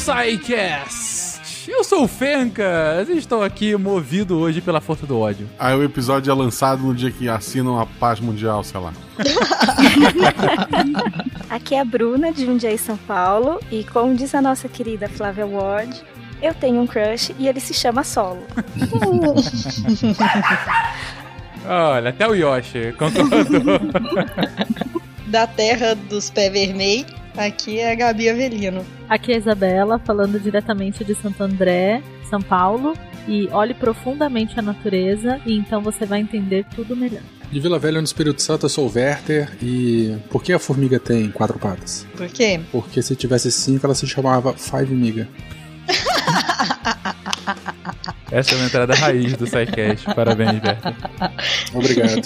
[0.00, 1.68] SciCast!
[1.68, 5.46] Eu sou o Fencas e estou aqui movido hoje pela força do ódio.
[5.58, 8.94] Aí o episódio é lançado no dia que assinam a paz mundial, sei lá.
[11.50, 15.46] Aqui é a Bruna, de Jundiaí, São Paulo, e como diz a nossa querida Flávia
[15.46, 16.02] Ward,
[16.40, 18.42] eu tenho um crush e ele se chama Solo.
[21.68, 23.40] Olha, até o Yoshi concordou.
[25.26, 28.84] Da terra dos pés vermelhos, aqui é a Gabi Avelino.
[29.08, 32.94] Aqui é a Isabela, falando diretamente de Santo André, São Paulo.
[33.28, 37.22] E olhe profundamente a natureza e então você vai entender tudo melhor.
[37.52, 39.50] De Vila Velha, no Espírito Santo, eu sou o Werther.
[39.62, 42.06] E por que a formiga tem quatro patas?
[42.16, 42.60] Por quê?
[42.72, 45.28] Porque se tivesse cinco, ela se chamava Five Miga.
[48.32, 50.06] Essa é uma entrada raiz do SciCast.
[50.14, 50.94] Parabéns, Berta.
[51.74, 52.20] Obrigado.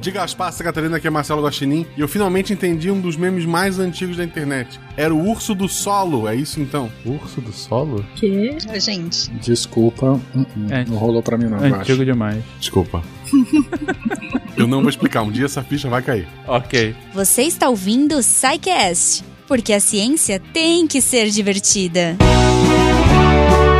[0.00, 1.86] De Gaspar, Santa Catarina, aqui é Marcelo Guaxinim.
[1.96, 4.80] E eu finalmente entendi um dos memes mais antigos da internet.
[4.96, 6.90] Era o urso do solo, é isso então?
[7.06, 8.04] Urso do solo?
[8.16, 8.56] Que?
[8.80, 10.84] Gente, Desculpa, hum, hum, É.
[10.84, 12.04] não rolou pra mim não, eu Antigo acho.
[12.04, 12.42] demais.
[12.58, 13.02] Desculpa.
[14.56, 16.26] eu não vou explicar, um dia essa ficha vai cair.
[16.46, 16.94] Ok.
[17.14, 22.16] Você está ouvindo o SciCast, porque a ciência tem que ser divertida.
[22.18, 23.77] Bem-vindos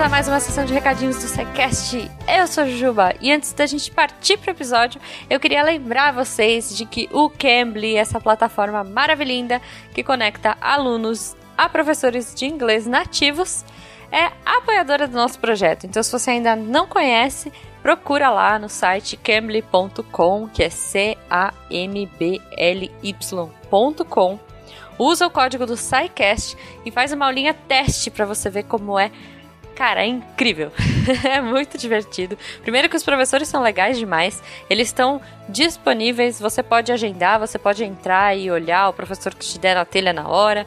[0.00, 2.10] a mais uma sessão de recadinhos do SciCast.
[2.26, 4.98] Eu sou a Jujuba e antes da gente partir pro episódio,
[5.28, 9.60] eu queria lembrar vocês de que o Cambly, essa plataforma maravilhosa
[9.92, 13.62] que conecta alunos a professores de inglês nativos,
[14.10, 15.84] é apoiadora do nosso projeto.
[15.84, 21.20] Então, se você ainda não conhece, procura lá no site cambly.com, que é C-A-M-B-L-Y.com.
[24.98, 26.56] Usa o código do SciCast
[26.86, 29.10] e faz uma aulinha teste para você ver como é.
[29.80, 30.70] Cara, é incrível.
[31.24, 32.36] é muito divertido.
[32.60, 34.42] Primeiro que os professores são legais demais.
[34.68, 39.58] Eles estão disponíveis, você pode agendar, você pode entrar e olhar o professor que te
[39.58, 40.66] der na telha na hora.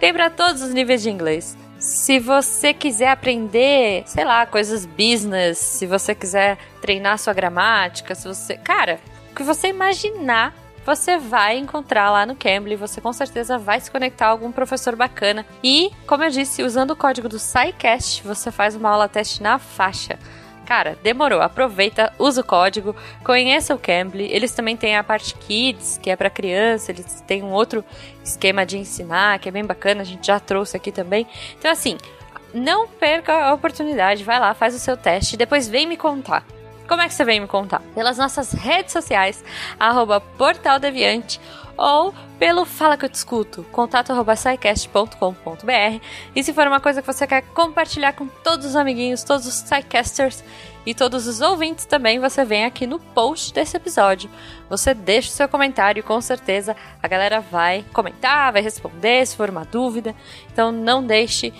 [0.00, 1.58] Tem para todos os níveis de inglês.
[1.78, 8.26] Se você quiser aprender, sei lá, coisas business, se você quiser treinar sua gramática, se
[8.26, 8.98] você, cara,
[9.30, 13.90] o que você imaginar, você vai encontrar lá no Cambly, você com certeza vai se
[13.90, 15.46] conectar a algum professor bacana.
[15.62, 19.58] E, como eu disse, usando o código do SciCast, você faz uma aula teste na
[19.58, 20.18] faixa.
[20.66, 21.40] Cara, demorou.
[21.42, 24.30] Aproveita, usa o código, conheça o Cambly.
[24.32, 26.90] Eles também têm a parte Kids, que é para criança.
[26.90, 27.84] Eles têm um outro
[28.22, 30.02] esquema de ensinar, que é bem bacana.
[30.02, 31.26] A gente já trouxe aqui também.
[31.58, 31.98] Então, assim,
[32.52, 34.24] não perca a oportunidade.
[34.24, 36.44] Vai lá, faz o seu teste e depois vem me contar.
[36.86, 37.80] Como é que você vem me contar?
[37.94, 39.42] Pelas nossas redes sociais,
[39.78, 41.40] arroba Portal Deviante
[41.76, 46.00] ou pelo Fala que eu te escuto, contato arroba scicast.com.br.
[46.34, 49.62] E se for uma coisa que você quer compartilhar com todos os amiguinhos, todos os
[49.62, 50.44] Psycasters
[50.86, 54.30] e todos os ouvintes também, você vem aqui no post desse episódio.
[54.68, 59.36] Você deixa o seu comentário e com certeza a galera vai comentar, vai responder se
[59.36, 60.14] for uma dúvida.
[60.52, 61.52] Então não deixe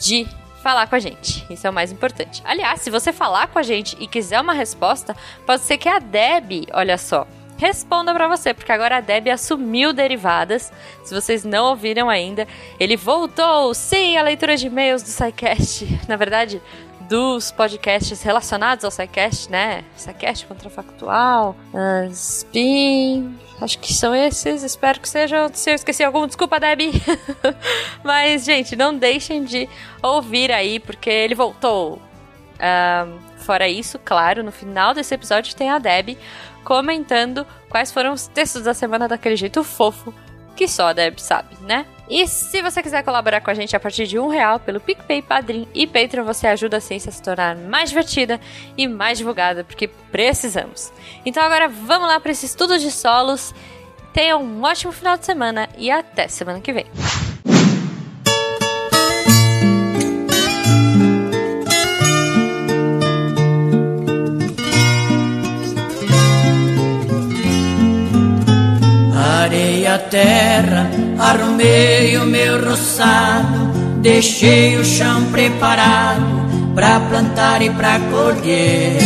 [0.00, 0.26] de
[0.64, 1.44] falar com a gente.
[1.52, 2.40] Isso é o mais importante.
[2.42, 5.14] Aliás, se você falar com a gente e quiser uma resposta,
[5.44, 7.26] pode ser que a Deb, olha só,
[7.58, 10.72] responda pra você, porque agora a Deb assumiu derivadas.
[11.04, 12.48] Se vocês não ouviram ainda,
[12.80, 13.74] ele voltou.
[13.74, 15.86] Sim, a leitura de e-mails do SciCast.
[16.08, 16.62] Na verdade,
[17.10, 19.84] dos podcasts relacionados ao SciCast, né?
[19.94, 21.54] SciCast Contrafactual,
[22.10, 23.36] Spin.
[23.60, 24.62] Acho que são esses.
[24.62, 25.48] Espero que sejam.
[25.52, 26.92] Se eu esqueci algum, desculpa, Debbie.
[28.02, 29.68] Mas, gente, não deixem de
[30.02, 32.00] ouvir aí, porque ele voltou.
[32.58, 36.16] Ahn, fora isso, claro, no final desse episódio tem a Deb
[36.64, 40.14] comentando quais foram os textos da semana daquele jeito fofo
[40.56, 41.84] que só a Deb sabe, né?
[42.08, 45.22] E se você quiser colaborar com a gente a partir de um real pelo PicPay,
[45.22, 48.38] Padrim e Patreon, você ajuda a ciência a se tornar mais divertida
[48.76, 50.92] e mais divulgada, porque precisamos.
[51.24, 53.54] Então agora vamos lá para esse estudo de solos.
[54.12, 56.86] Tenha um ótimo final de semana e até semana que vem.
[69.44, 70.88] Areia, terra,
[71.18, 79.02] arrumei o meu roçado, deixei o chão preparado pra plantar e pra colher.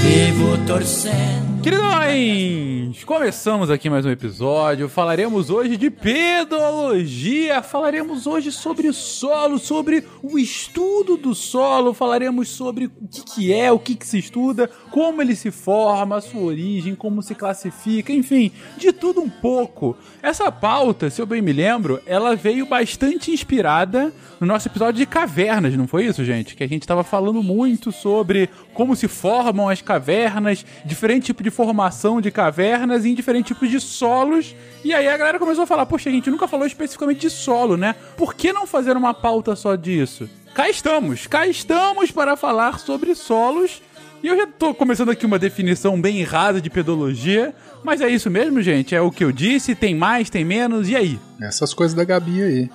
[0.00, 1.43] Vivo torcendo.
[1.64, 4.86] Queridões, começamos aqui mais um episódio.
[4.86, 7.62] Falaremos hoje de pedologia.
[7.62, 11.94] Falaremos hoje sobre solo, sobre o estudo do solo.
[11.94, 16.16] Falaremos sobre o que, que é, o que, que se estuda, como ele se forma,
[16.16, 19.96] a sua origem, como se classifica, enfim, de tudo um pouco.
[20.22, 25.06] Essa pauta, se eu bem me lembro, ela veio bastante inspirada no nosso episódio de
[25.06, 26.54] cavernas, não foi isso, gente?
[26.54, 31.50] Que a gente estava falando muito sobre como se formam as cavernas, diferente tipo de
[31.50, 34.54] formação de cavernas em diferentes tipos de solos.
[34.84, 37.76] E aí a galera começou a falar: Poxa, a gente nunca falou especificamente de solo,
[37.76, 37.94] né?
[38.16, 40.28] Por que não fazer uma pauta só disso?
[40.54, 43.80] Cá estamos, cá estamos para falar sobre solos.
[44.22, 48.30] E eu já tô começando aqui uma definição bem errada de pedologia, mas é isso
[48.30, 48.94] mesmo, gente?
[48.94, 51.20] É o que eu disse, tem mais, tem menos, e aí?
[51.42, 52.70] Essas coisas da Gabi aí.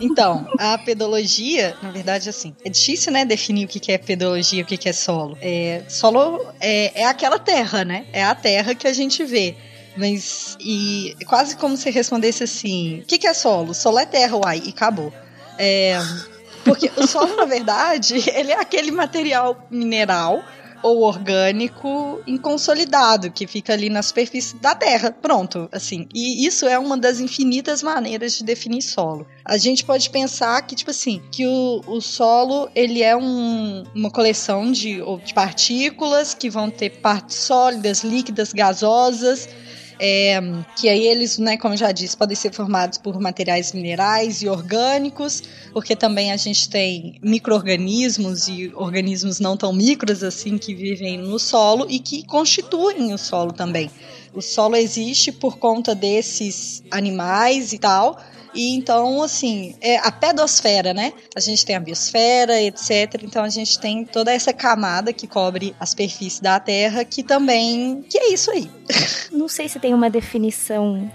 [0.00, 4.66] Então, a pedologia, na verdade, assim, é difícil, né, definir o que é pedologia, o
[4.66, 5.36] que é solo.
[5.40, 8.06] É, solo é, é aquela terra, né?
[8.12, 9.54] É a terra que a gente vê.
[9.96, 13.72] Mas, e quase como se respondesse assim: o que, que é solo?
[13.72, 15.12] Solo é terra, uai, e acabou.
[15.58, 15.98] É,
[16.64, 20.42] porque o solo, na verdade, ele é aquele material mineral
[20.82, 25.10] ou orgânico inconsolidado que fica ali na superfície da terra.
[25.10, 26.08] Pronto, assim.
[26.14, 29.26] E isso é uma das infinitas maneiras de definir solo.
[29.44, 34.10] A gente pode pensar que, tipo assim, que o, o solo ele é um, uma
[34.10, 39.48] coleção de, de partículas que vão ter partes sólidas, líquidas, gasosas
[39.98, 40.40] é,
[40.76, 45.42] que aí eles, né, como já disse, podem ser formados por materiais minerais e orgânicos,
[45.72, 51.38] porque também a gente tem micro-organismos e organismos não tão micros assim que vivem no
[51.38, 53.90] solo e que constituem o solo também.
[54.34, 58.18] O solo existe por conta desses animais e tal,
[58.56, 61.12] e então, assim, é a pedosfera, né?
[61.34, 63.22] A gente tem a biosfera, etc.
[63.22, 68.02] Então a gente tem toda essa camada que cobre a superfície da Terra, que também.
[68.08, 68.70] que é isso aí.
[69.30, 71.10] Não sei se tem uma definição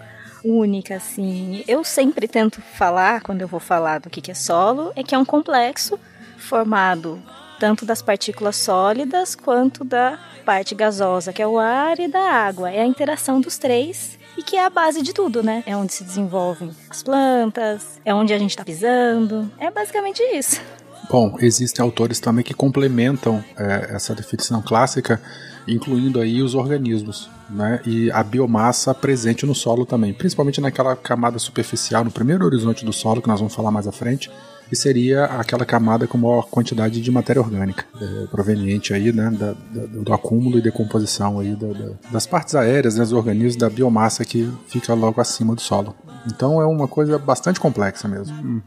[0.45, 1.63] única, assim.
[1.67, 5.17] Eu sempre tento falar, quando eu vou falar do que é solo, é que é
[5.17, 5.99] um complexo
[6.37, 7.21] formado
[7.59, 12.71] tanto das partículas sólidas quanto da parte gasosa, que é o ar, e da água.
[12.71, 15.63] É a interação dos três e que é a base de tudo, né?
[15.65, 19.49] É onde se desenvolvem as plantas, é onde a gente tá pisando.
[19.57, 20.61] É basicamente isso.
[21.09, 25.21] Bom, existem autores também que complementam é, essa definição clássica,
[25.67, 27.81] incluindo aí os organismos, né?
[27.85, 32.93] E a biomassa presente no solo também, principalmente naquela camada superficial, no primeiro horizonte do
[32.93, 34.31] solo, que nós vamos falar mais à frente,
[34.71, 39.51] que seria aquela camada com maior quantidade de matéria orgânica, é, proveniente aí, né, da,
[39.51, 41.67] da, do acúmulo e decomposição aí da,
[42.09, 45.93] das partes aéreas, né, dos organismos, da biomassa que fica logo acima do solo.
[46.25, 48.33] Então é uma coisa bastante complexa mesmo.
[48.41, 48.61] Uhum.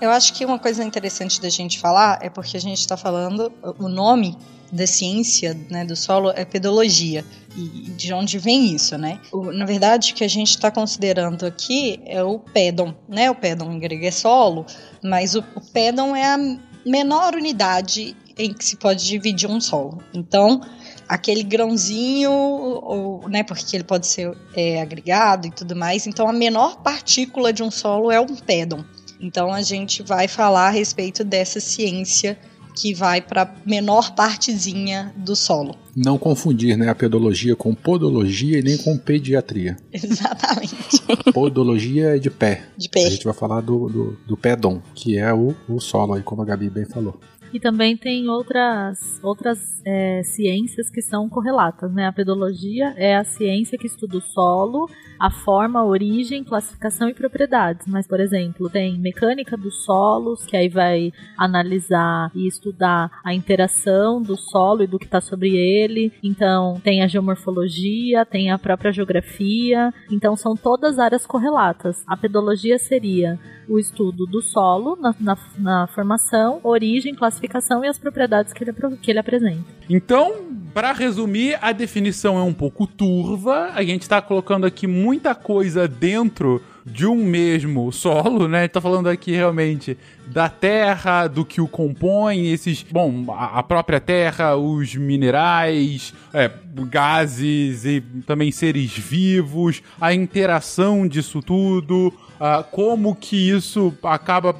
[0.00, 3.52] Eu acho que uma coisa interessante da gente falar é porque a gente está falando,
[3.78, 4.38] o nome
[4.72, 7.24] da ciência né, do solo é pedologia.
[7.56, 9.18] E de onde vem isso, né?
[9.32, 13.28] O, na verdade, o que a gente está considerando aqui é o pedon, né?
[13.28, 14.64] O pedon em grego é solo,
[15.02, 16.38] mas o, o pedon é a
[16.86, 19.98] menor unidade em que se pode dividir um solo.
[20.14, 20.60] Então,
[21.08, 26.06] aquele grãozinho, ou, né, porque ele pode ser é, agregado e tudo mais.
[26.06, 28.84] Então, a menor partícula de um solo é um pedon.
[29.20, 32.38] Então, a gente vai falar a respeito dessa ciência
[32.74, 35.76] que vai para menor partezinha do solo.
[35.94, 39.76] Não confundir né, a pedologia com podologia e nem com pediatria.
[39.92, 41.02] Exatamente.
[41.32, 42.64] Podologia é de pé.
[42.76, 43.06] De pé.
[43.06, 46.42] A gente vai falar do, do, do pedon, que é o, o solo, aí, como
[46.42, 47.18] a Gabi bem falou.
[47.52, 52.06] E também tem outras, outras é, ciências que são correlatas, né?
[52.06, 54.88] A pedologia é a ciência que estuda o solo,
[55.18, 57.86] a forma, a origem, classificação e propriedades.
[57.86, 64.22] Mas, por exemplo, tem mecânica dos solos, que aí vai analisar e estudar a interação
[64.22, 66.12] do solo e do que está sobre ele.
[66.22, 69.92] Então, tem a geomorfologia, tem a própria geografia.
[70.10, 72.04] Então, são todas áreas correlatas.
[72.06, 73.38] A pedologia seria
[73.70, 78.72] o estudo do solo na, na, na formação, origem, classificação e as propriedades que ele,
[79.00, 79.64] que ele apresenta.
[79.88, 83.70] Então, para resumir, a definição é um pouco turva.
[83.72, 88.66] A gente está colocando aqui muita coisa dentro de um mesmo solo, né?
[88.68, 89.96] Tá falando aqui realmente
[90.26, 96.50] da terra, do que o compõe, esses, bom, a própria terra, os minerais, é,
[96.88, 102.08] gases e também seres vivos, a interação disso tudo,
[102.40, 104.54] uh, como que isso acaba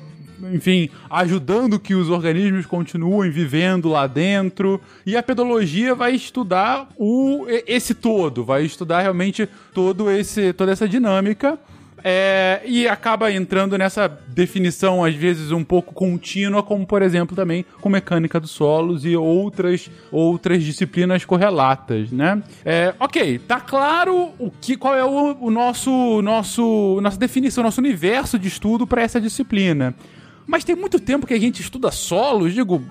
[0.53, 4.81] enfim, ajudando que os organismos continuem vivendo lá dentro.
[5.05, 10.89] E a pedologia vai estudar o, esse todo, vai estudar realmente todo esse, toda essa
[10.89, 11.59] dinâmica.
[12.03, 17.65] É, e acaba entrando nessa definição, às vezes, um pouco contínua, como, por exemplo, também
[17.81, 22.43] com mecânica dos solos e outras, outras disciplinas correlatas, né?
[22.65, 27.81] É, ok, tá claro o que, qual é o, o nosso, nosso, nossa definição, nosso
[27.81, 29.95] universo de estudo para essa disciplina.
[30.47, 32.83] Mas tem muito tempo que a gente estuda solos, digo,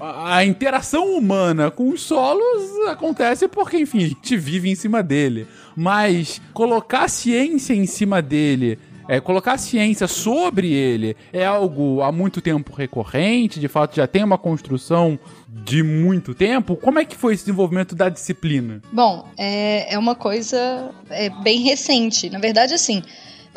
[0.00, 5.46] a interação humana com os solos acontece porque, enfim, a gente vive em cima dele.
[5.76, 8.78] Mas colocar a ciência em cima dele
[9.08, 14.06] é, colocar a ciência sobre ele é algo há muito tempo recorrente, de fato já
[14.06, 16.76] tem uma construção de muito tempo.
[16.76, 18.82] Como é que foi esse desenvolvimento da disciplina?
[18.92, 22.28] Bom, é, é uma coisa é, bem recente.
[22.28, 23.02] Na verdade, assim,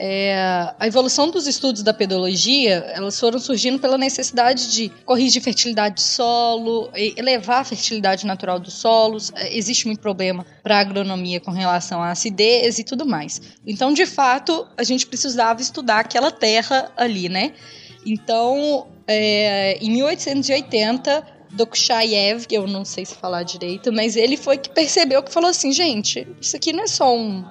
[0.04, 0.34] é,
[0.80, 6.02] a evolução dos estudos da pedologia, elas foram surgindo pela necessidade de corrigir fertilidade de
[6.02, 9.32] solo, elevar a fertilidade natural dos solos.
[9.36, 13.40] É, existe muito problema para a agronomia com relação à acidez e tudo mais.
[13.64, 17.54] Então, de fato, a gente precisava estudar aquela terra ali, né?
[18.04, 24.58] Então, é, em 1880, Dokshayev, que eu não sei se falar direito, mas ele foi
[24.58, 27.46] que percebeu que falou assim, gente, isso aqui não é só um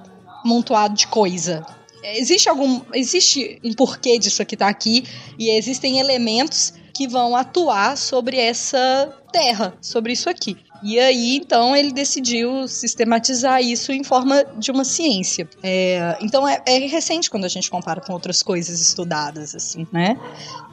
[0.45, 1.65] montoado de coisa
[2.03, 2.81] existe algum.
[2.93, 5.05] Existe um porquê disso aqui tá aqui
[5.39, 10.57] e existem elementos que vão atuar sobre essa terra, sobre isso aqui.
[10.83, 15.49] E aí, então, ele decidiu sistematizar isso em forma de uma ciência.
[15.63, 20.19] É, então, é, é, recente quando a gente compara com outras coisas estudadas, assim, né?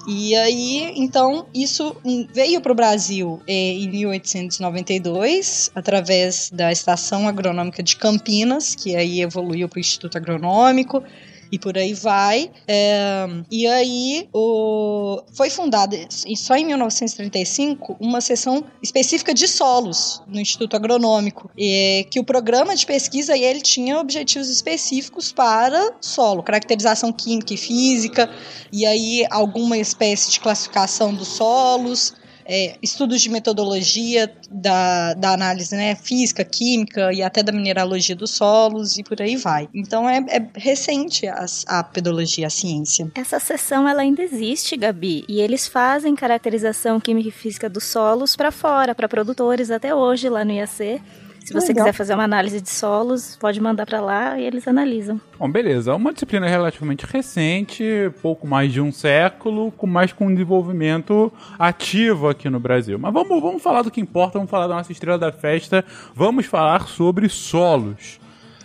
[0.07, 1.95] E aí, então, isso
[2.33, 9.21] veio para o Brasil é, em 1892, através da Estação Agronômica de Campinas, que aí
[9.21, 11.03] evoluiu para o Instituto Agronômico
[11.51, 12.51] e por aí vai.
[12.67, 15.97] É, e aí o, foi fundada
[16.35, 22.75] só em 1935 uma seção específica de solos no Instituto Agronômico, e, que o programa
[22.75, 28.29] de pesquisa ele tinha objetivos específicos para solo, caracterização química e física,
[28.71, 32.13] e aí alguma espécie de classificação dos solos
[32.47, 38.31] é, estudos de metodologia da, da análise né, física, química e até da mineralogia dos
[38.31, 39.67] solos e por aí vai.
[39.73, 43.11] Então é, é recente a, a pedologia, a ciência.
[43.13, 48.35] Essa seção ela ainda existe, Gabi, e eles fazem caracterização química e física dos solos
[48.35, 51.01] para fora, para produtores até hoje lá no IAC.
[51.47, 51.85] Se você Legal.
[51.85, 55.17] quiser fazer uma análise de solos, pode mandar para lá e eles analisam.
[55.39, 55.95] Bom, beleza.
[55.95, 62.27] Uma disciplina relativamente recente, pouco mais de um século, com mais com um desenvolvimento ativo
[62.27, 62.99] aqui no Brasil.
[62.99, 66.45] Mas vamos, vamos falar do que importa, vamos falar da nossa estrela da festa, vamos
[66.45, 68.19] falar sobre solos.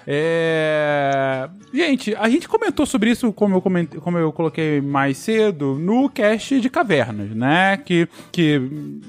[0.07, 1.49] É...
[1.73, 6.09] Gente, a gente comentou sobre isso, como eu, comentei, como eu coloquei mais cedo, no
[6.09, 7.77] cast de cavernas, né?
[7.79, 8.59] Que, que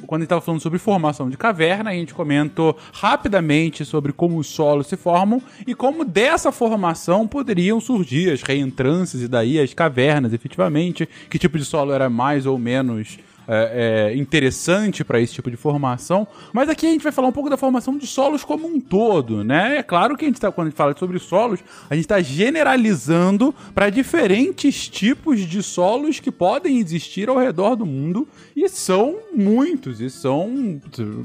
[0.08, 4.38] quando a gente estava falando sobre formação de caverna, a gente comentou rapidamente sobre como
[4.38, 9.74] os solos se formam e como dessa formação poderiam surgir as reentrâncias e daí as
[9.74, 15.34] cavernas, efetivamente, que tipo de solo era mais ou menos é, é, interessante para esse
[15.34, 16.28] tipo de formação.
[16.52, 19.44] Mas aqui a gente vai falar um pouco da formação de solos como um todo,
[19.44, 19.78] né?
[19.78, 21.60] É claro que a gente tá, quando a gente fala sobre solos,
[21.90, 27.86] a gente está generalizando para diferentes tipos de solos que podem existir ao redor do
[27.86, 30.80] mundo e são muitos, e são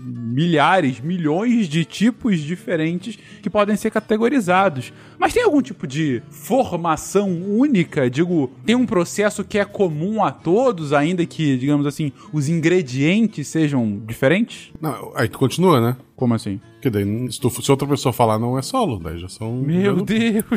[0.05, 4.93] milhares, milhões de tipos diferentes que podem ser categorizados.
[5.19, 8.09] Mas tem algum tipo de formação única?
[8.09, 13.49] Digo, tem um processo que é comum a todos, ainda que, digamos assim, os ingredientes
[13.49, 14.71] sejam diferentes?
[14.81, 15.97] Não, aí continua, né?
[16.17, 16.61] Como assim?
[16.75, 19.57] Porque daí, se, tu, se outra pessoa falar, não é solo, daí já são.
[19.57, 20.45] Meu Deus!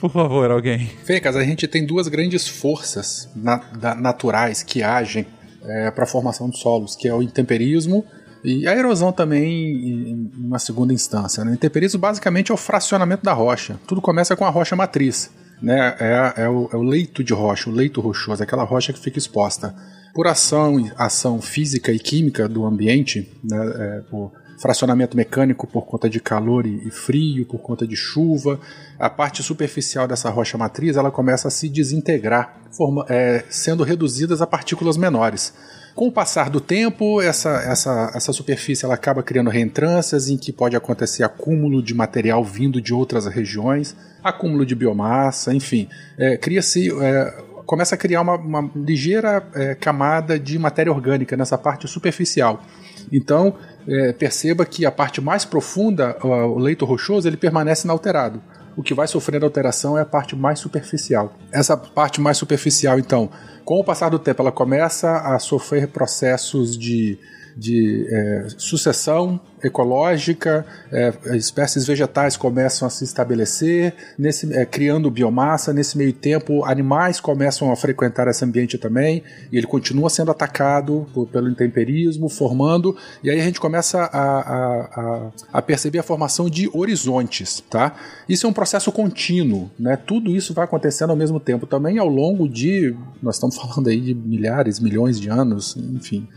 [0.00, 0.86] Por favor, alguém.
[1.04, 5.26] Fecas, a gente tem duas grandes forças na, da, naturais que agem
[5.64, 8.04] é, para a formação de solos, que é o intemperismo
[8.44, 11.44] e a erosão também em uma segunda instância.
[11.44, 11.52] Né?
[11.52, 13.78] O intemperismo basicamente é o fracionamento da rocha.
[13.86, 15.30] Tudo começa com a rocha matriz.
[15.62, 15.96] Né?
[16.00, 19.18] É, é, o, é o leito de rocha, o leito rochoso, aquela rocha que fica
[19.18, 19.74] exposta.
[20.14, 23.72] Por ação, ação física e química do ambiente, né?
[23.78, 28.60] É, por fracionamento mecânico por conta de calor e frio, por conta de chuva,
[28.96, 34.40] a parte superficial dessa rocha matriz ela começa a se desintegrar, forma, é, sendo reduzidas
[34.40, 35.52] a partículas menores.
[35.94, 40.50] Com o passar do tempo, essa, essa, essa superfície ela acaba criando reentrâncias em que
[40.50, 43.94] pode acontecer acúmulo de material vindo de outras regiões,
[44.24, 45.88] acúmulo de biomassa, enfim.
[46.16, 46.90] É, Cria-se.
[47.02, 52.62] É, começa a criar uma, uma ligeira é, camada de matéria orgânica nessa parte superficial.
[53.10, 53.54] Então,
[53.86, 58.42] é, perceba que a parte mais profunda, o leito rochoso, ele permanece inalterado.
[58.76, 61.34] O que vai sofrendo alteração é a parte mais superficial.
[61.52, 63.30] Essa parte mais superficial, então,
[63.64, 67.18] com o passar do tempo, ela começa a sofrer processos de
[67.56, 75.72] de é, sucessão ecológica, é, espécies vegetais começam a se estabelecer, nesse, é, criando biomassa.
[75.72, 81.06] Nesse meio tempo, animais começam a frequentar esse ambiente também, e ele continua sendo atacado
[81.14, 86.50] por, pelo intemperismo, formando, e aí a gente começa a, a, a, perceber a formação
[86.50, 87.62] de horizontes.
[87.70, 87.94] Tá?
[88.28, 89.96] Isso é um processo contínuo, né?
[89.96, 94.00] tudo isso vai acontecendo ao mesmo tempo também ao longo de, nós estamos falando aí
[94.00, 96.28] de milhares, milhões de anos, enfim.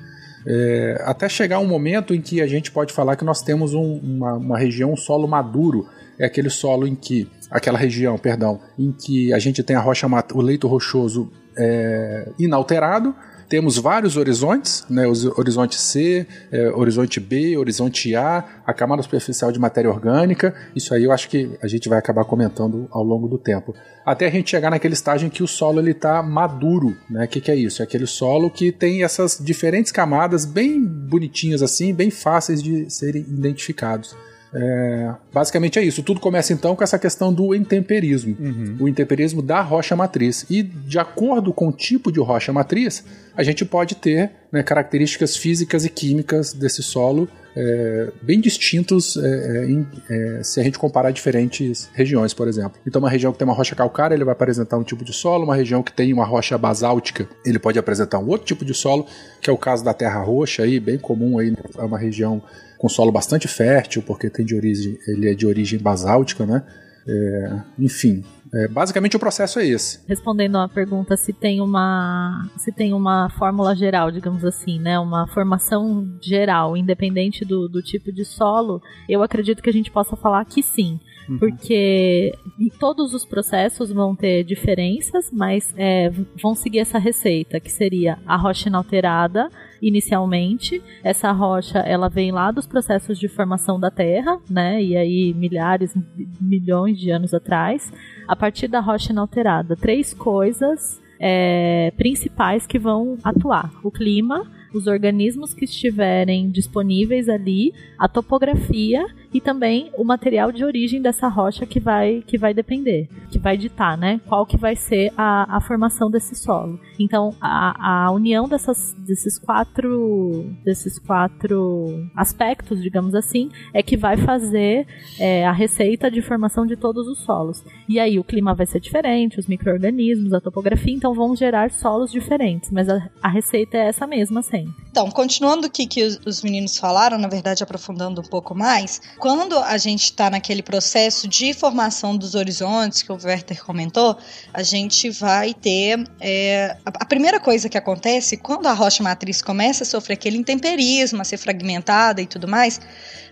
[0.48, 4.00] É, até chegar um momento em que a gente pode falar que nós temos um,
[4.04, 5.88] uma, uma região, um solo maduro,
[6.20, 10.08] é aquele solo em que, aquela região, perdão, em que a gente tem a rocha,
[10.34, 13.16] o leito rochoso é, inalterado,
[13.48, 15.08] temos vários horizontes, né?
[15.08, 20.54] O horizonte C, é, horizonte B, horizonte A, a camada superficial de matéria orgânica.
[20.76, 23.76] Isso aí eu acho que a gente vai acabar comentando ao longo do tempo.
[24.06, 27.26] Até a gente chegar naquele estágio em que o solo ele está maduro, né?
[27.26, 27.82] O que, que é isso?
[27.82, 33.22] É aquele solo que tem essas diferentes camadas bem bonitinhas assim, bem fáceis de serem
[33.22, 34.16] identificados.
[34.56, 36.02] É, basicamente é isso.
[36.02, 38.38] Tudo começa então com essa questão do intemperismo.
[38.40, 38.78] Uhum.
[38.80, 40.46] O intemperismo da rocha matriz.
[40.50, 43.04] E de acordo com o tipo de rocha matriz,
[43.36, 49.22] a gente pode ter né, características físicas e químicas desse solo é, bem distintos é,
[49.22, 52.80] é em, é, se a gente comparar diferentes regiões, por exemplo.
[52.86, 55.46] Então, uma região que tem uma rocha calcária, ele vai apresentar um tipo de solo,
[55.46, 59.06] uma região que tem uma rocha basáltica, ele pode apresentar um outro tipo de solo,
[59.42, 62.44] que é o caso da terra roxa, aí, bem comum aí, é uma região
[62.78, 66.64] com solo bastante fértil, porque tem de origem, ele é de origem basáltica, né?
[67.08, 70.00] É, enfim, é, basicamente o processo é esse.
[70.08, 75.28] Respondendo à pergunta se tem uma se tem uma fórmula geral, digamos assim, né, uma
[75.28, 80.44] formação geral, independente do, do tipo de solo, eu acredito que a gente possa falar
[80.46, 81.00] que sim.
[81.28, 81.40] Uhum.
[81.40, 82.32] Porque
[82.80, 88.38] todos os processos vão ter diferenças, mas é, vão seguir essa receita, que seria a
[88.38, 89.50] rocha inalterada,
[89.88, 90.82] inicialmente.
[91.04, 94.82] Essa rocha, ela vem lá dos processos de formação da Terra, né?
[94.82, 95.96] E aí milhares,
[96.42, 97.94] milhões de anos atrás.
[98.28, 104.88] A partir da rocha inalterada, três coisas é, principais que vão atuar: o clima, os
[104.88, 111.66] organismos que estiverem disponíveis ali, a topografia e também o material de origem dessa rocha
[111.66, 114.22] que vai, que vai depender, que vai ditar, né?
[114.26, 116.80] Qual que vai ser a, a formação desse solo.
[116.98, 124.16] Então, a, a união dessas, desses quatro desses quatro aspectos, digamos assim, é que vai
[124.16, 124.88] fazer
[125.20, 127.62] é, a receita de formação de todos os solos.
[127.90, 132.10] E aí o clima vai ser diferente, os micro-organismos, a topografia, então vão gerar solos
[132.10, 134.74] diferentes, mas a, a receita é essa mesma sempre.
[134.90, 139.02] Então, continuando o que, que os, os meninos falaram, na verdade aprofundando um pouco mais,
[139.26, 144.16] quando a gente está naquele processo de formação dos horizontes que o Werther comentou,
[144.54, 145.98] a gente vai ter.
[146.22, 151.24] É, a, primeira coisa que acontece quando a rocha matriz começa a sofrer aquele intemperismo,
[151.24, 152.80] a ser fragmentada e tudo mais,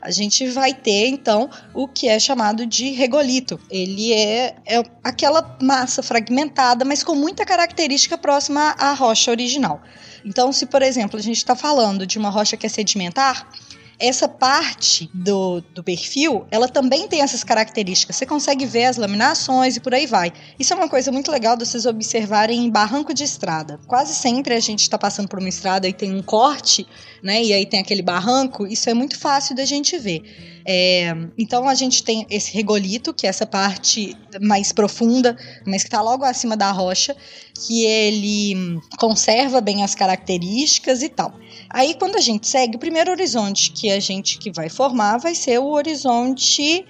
[0.02, 3.60] a gente vai ter então o que é chamado de regolito.
[3.70, 9.80] Ele é, é aquela massa fragmentada, mas com muita característica próxima à rocha original.
[10.26, 13.48] Então, se por exemplo a gente está falando de uma rocha que é sedimentar,
[14.04, 18.18] essa parte do, do perfil, ela também tem essas características.
[18.18, 20.34] Você consegue ver as laminações e por aí vai.
[20.60, 23.80] Isso é uma coisa muito legal de vocês observarem em barranco de estrada.
[23.88, 26.86] Quase sempre a gente está passando por uma estrada e tem um corte,
[27.22, 27.42] né?
[27.42, 28.68] E aí tem aquele barranco.
[28.68, 30.53] Isso é muito fácil da gente ver.
[30.66, 35.88] É, então a gente tem esse regolito, que é essa parte mais profunda, mas que
[35.88, 37.16] está logo acima da rocha,
[37.66, 41.34] que ele conserva bem as características e tal.
[41.70, 45.36] Aí quando a gente segue, o primeiro horizonte que a gente que vai formar vai
[45.36, 46.86] ser o horizonte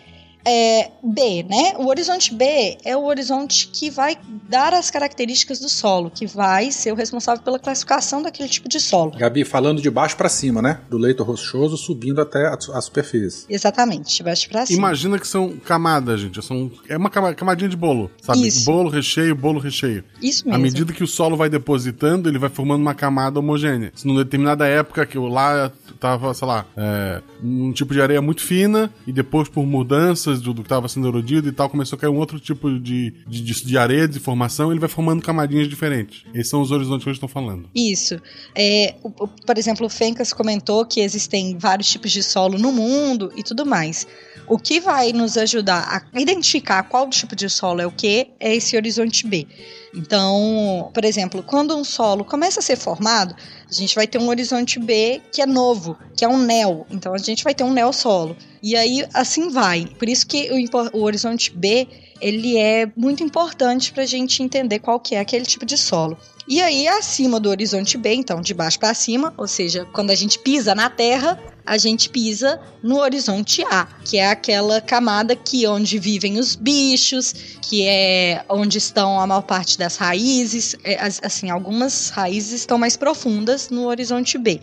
[0.46, 1.74] é, B, né?
[1.78, 4.18] O horizonte B é o horizonte que vai
[4.50, 8.80] dar as características do solo, que vai ser o responsável pela classificação daquele tipo de
[8.80, 9.12] solo.
[9.12, 10.80] Gabi, falando de baixo para cima, né?
[10.90, 13.46] Do leito rochoso subindo até a, a superfície.
[13.50, 14.78] Exatamente, de baixo para cima.
[14.78, 16.44] Imagina que são camadas, gente.
[16.44, 18.48] São, é uma camadinha de bolo, sabe?
[18.48, 18.66] Isso.
[18.66, 20.04] Bolo, recheio, bolo, recheio.
[20.22, 20.56] Isso mesmo.
[20.56, 23.92] À medida que o solo vai depositando, ele vai formando uma camada homogênea.
[23.96, 28.42] Se numa determinada época que lá tava, sei lá, é, um tipo de areia muito
[28.42, 32.00] fina e depois por mudanças do, do que estava sendo erodido e tal, começou a
[32.00, 35.68] cair um outro tipo de, de, de, de areia, de formação, ele vai formando camadinhas
[35.68, 36.24] diferentes.
[36.34, 37.70] Esses são os horizontes que eles estão falando.
[37.76, 38.20] Isso.
[38.56, 42.72] É, o, o, por exemplo, o Fencas comentou que existem vários tipos de solo no
[42.72, 44.08] mundo e tudo mais.
[44.48, 48.56] O que vai nos ajudar a identificar qual tipo de solo é o que é
[48.56, 49.48] esse horizonte B.
[49.96, 53.36] Então, por exemplo, quando um solo começa a ser formado,
[53.74, 56.86] a gente vai ter um horizonte B que é novo, que é um neo.
[56.92, 58.36] Então, a gente vai ter um neo solo.
[58.62, 59.88] E aí, assim vai.
[59.98, 61.88] Por isso que o, o horizonte B
[62.24, 66.18] ele é muito importante para a gente entender qual que é aquele tipo de solo.
[66.48, 70.16] E aí, acima do horizonte B, então de baixo para cima, ou seja, quando a
[70.16, 75.68] gente pisa na Terra, a gente pisa no horizonte A, que é aquela camada que
[75.68, 81.50] onde vivem os bichos, que é onde estão a maior parte das raízes, é, assim,
[81.50, 84.62] algumas raízes estão mais profundas no horizonte B.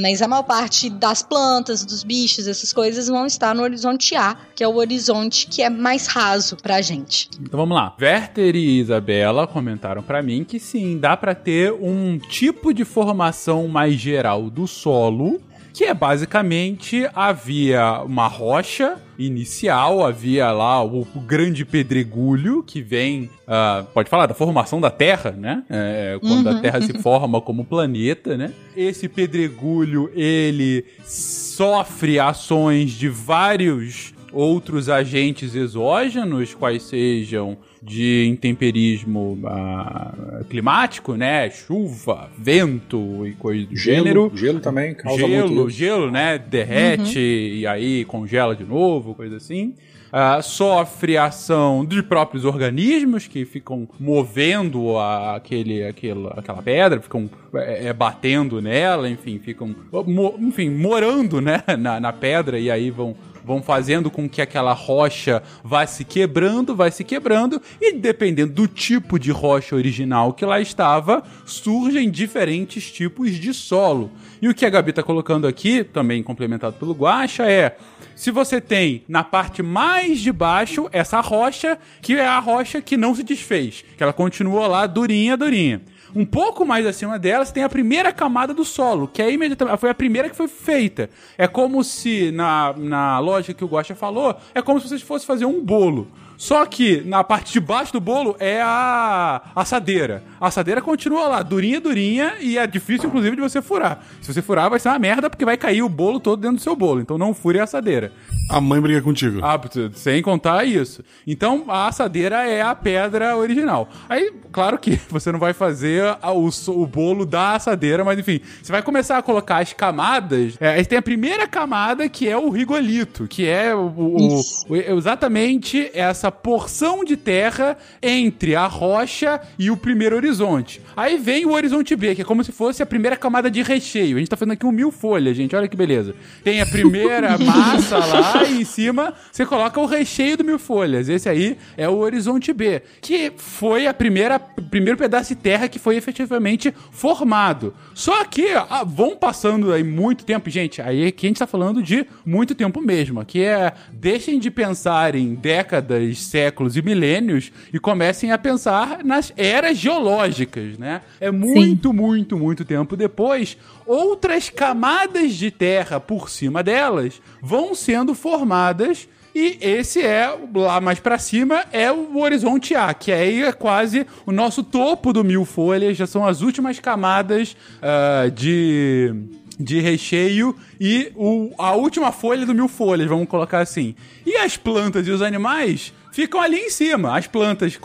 [0.00, 4.36] Mas a maior parte das plantas, dos bichos, essas coisas vão estar no horizonte A,
[4.54, 7.28] que é o horizonte que é mais raso pra gente.
[7.40, 7.96] Então vamos lá.
[8.00, 13.66] Werther e Isabela comentaram para mim que sim, dá para ter um tipo de formação
[13.66, 15.40] mais geral do solo
[15.72, 23.30] que é basicamente havia uma rocha inicial, havia lá o, o grande pedregulho que vem,
[23.46, 25.64] uh, pode falar, da formação da Terra, né?
[25.68, 26.56] É, quando uhum.
[26.56, 28.52] a Terra se forma como planeta, né?
[28.76, 40.44] Esse pedregulho, ele sofre ações de vários outros agentes exógenos, quais sejam de intemperismo uh,
[40.44, 41.48] climático, né?
[41.50, 44.32] Chuva, vento e coisa do gelo, gênero.
[44.34, 46.38] Gelo também causa gelo, muito Gelo, né?
[46.38, 47.58] Derrete uhum.
[47.58, 49.74] e aí congela de novo, coisa assim.
[50.08, 57.28] Uh, sofre ação de próprios organismos que ficam movendo a, aquele, aquele, aquela pedra, ficam
[57.54, 62.90] é, é, batendo nela, enfim, ficam, mo, enfim, morando né, na, na pedra e aí
[62.90, 63.14] vão
[63.48, 68.68] vão fazendo com que aquela rocha vá se quebrando, vai se quebrando, e dependendo do
[68.68, 74.10] tipo de rocha original que lá estava, surgem diferentes tipos de solo.
[74.42, 77.78] E o que a Gabi está colocando aqui, também complementado pelo Guacha, é
[78.14, 82.98] se você tem na parte mais de baixo essa rocha, que é a rocha que
[82.98, 85.80] não se desfez, que ela continua lá durinha, durinha.
[86.14, 89.78] Um pouco mais acima dela, você tem a primeira camada do solo, que é imediatamente.
[89.78, 91.10] Foi a primeira que foi feita.
[91.36, 95.26] É como se, na, na lógica que o Guacha falou, é como se você fosse
[95.26, 96.08] fazer um bolo.
[96.38, 100.22] Só que na parte de baixo do bolo é a assadeira.
[100.40, 104.04] A assadeira continua lá, durinha, durinha, e é difícil, inclusive, de você furar.
[104.22, 106.62] Se você furar, vai ser uma merda, porque vai cair o bolo todo dentro do
[106.62, 107.00] seu bolo.
[107.00, 108.12] Então não fure a assadeira.
[108.48, 109.40] A mãe briga contigo.
[109.42, 109.60] Ah,
[109.94, 111.02] sem contar isso.
[111.26, 113.88] Então a assadeira é a pedra original.
[114.08, 118.70] Aí, claro que você não vai fazer o, o bolo da assadeira, mas enfim, você
[118.70, 120.56] vai começar a colocar as camadas.
[120.60, 124.76] É, aí tem a primeira camada que é o rigolito, que é o, o, o
[124.76, 130.80] exatamente essa essa porção de terra entre a rocha e o primeiro horizonte.
[130.96, 134.16] Aí vem o horizonte B, que é como se fosse a primeira camada de recheio.
[134.16, 135.56] A gente tá fazendo aqui um mil folhas, gente.
[135.56, 136.14] Olha que beleza.
[136.44, 141.08] Tem a primeira massa lá e em cima você coloca o recheio do mil folhas.
[141.08, 145.78] Esse aí é o horizonte B, que foi a primeira primeiro pedaço de terra que
[145.78, 147.74] foi efetivamente formado.
[147.94, 150.82] Só que ah, vão passando aí muito tempo, gente.
[150.82, 153.20] Aí aqui a gente tá falando de muito tempo mesmo.
[153.20, 159.32] Aqui é deixem de pensar em décadas séculos e milênios e comecem a pensar nas
[159.36, 161.02] eras geológicas, né?
[161.20, 161.96] É muito, Sim.
[161.96, 169.58] muito, muito tempo depois, outras camadas de terra por cima delas vão sendo formadas e
[169.60, 174.32] esse é, lá mais para cima, é o horizonte A, que aí é quase o
[174.32, 179.14] nosso topo do mil folhas, já são as últimas camadas uh, de
[179.58, 183.94] de recheio e o, a última folha do mil folhas, vamos colocar assim.
[184.24, 187.16] E as plantas e os animais ficam ali em cima.
[187.16, 187.78] As plantas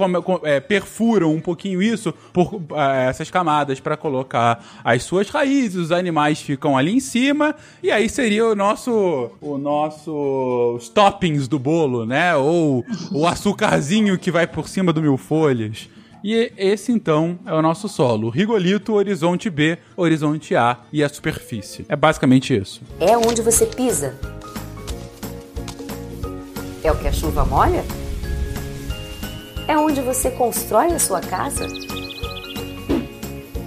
[0.43, 5.75] é, perfuram um pouquinho isso por é, essas camadas para colocar as suas raízes.
[5.75, 11.47] Os animais ficam ali em cima e aí seria o nosso o nosso os toppings
[11.47, 12.36] do bolo, né?
[12.36, 15.89] Ou o açucarzinho que vai por cima do mil folhas.
[16.23, 21.86] E esse então é o nosso solo: rigolito, horizonte B, horizonte A e a superfície.
[21.89, 22.81] É basicamente isso.
[22.99, 24.17] É onde você pisa.
[26.81, 27.83] É o que a chuva molha?
[29.67, 31.67] É onde você constrói a sua casa?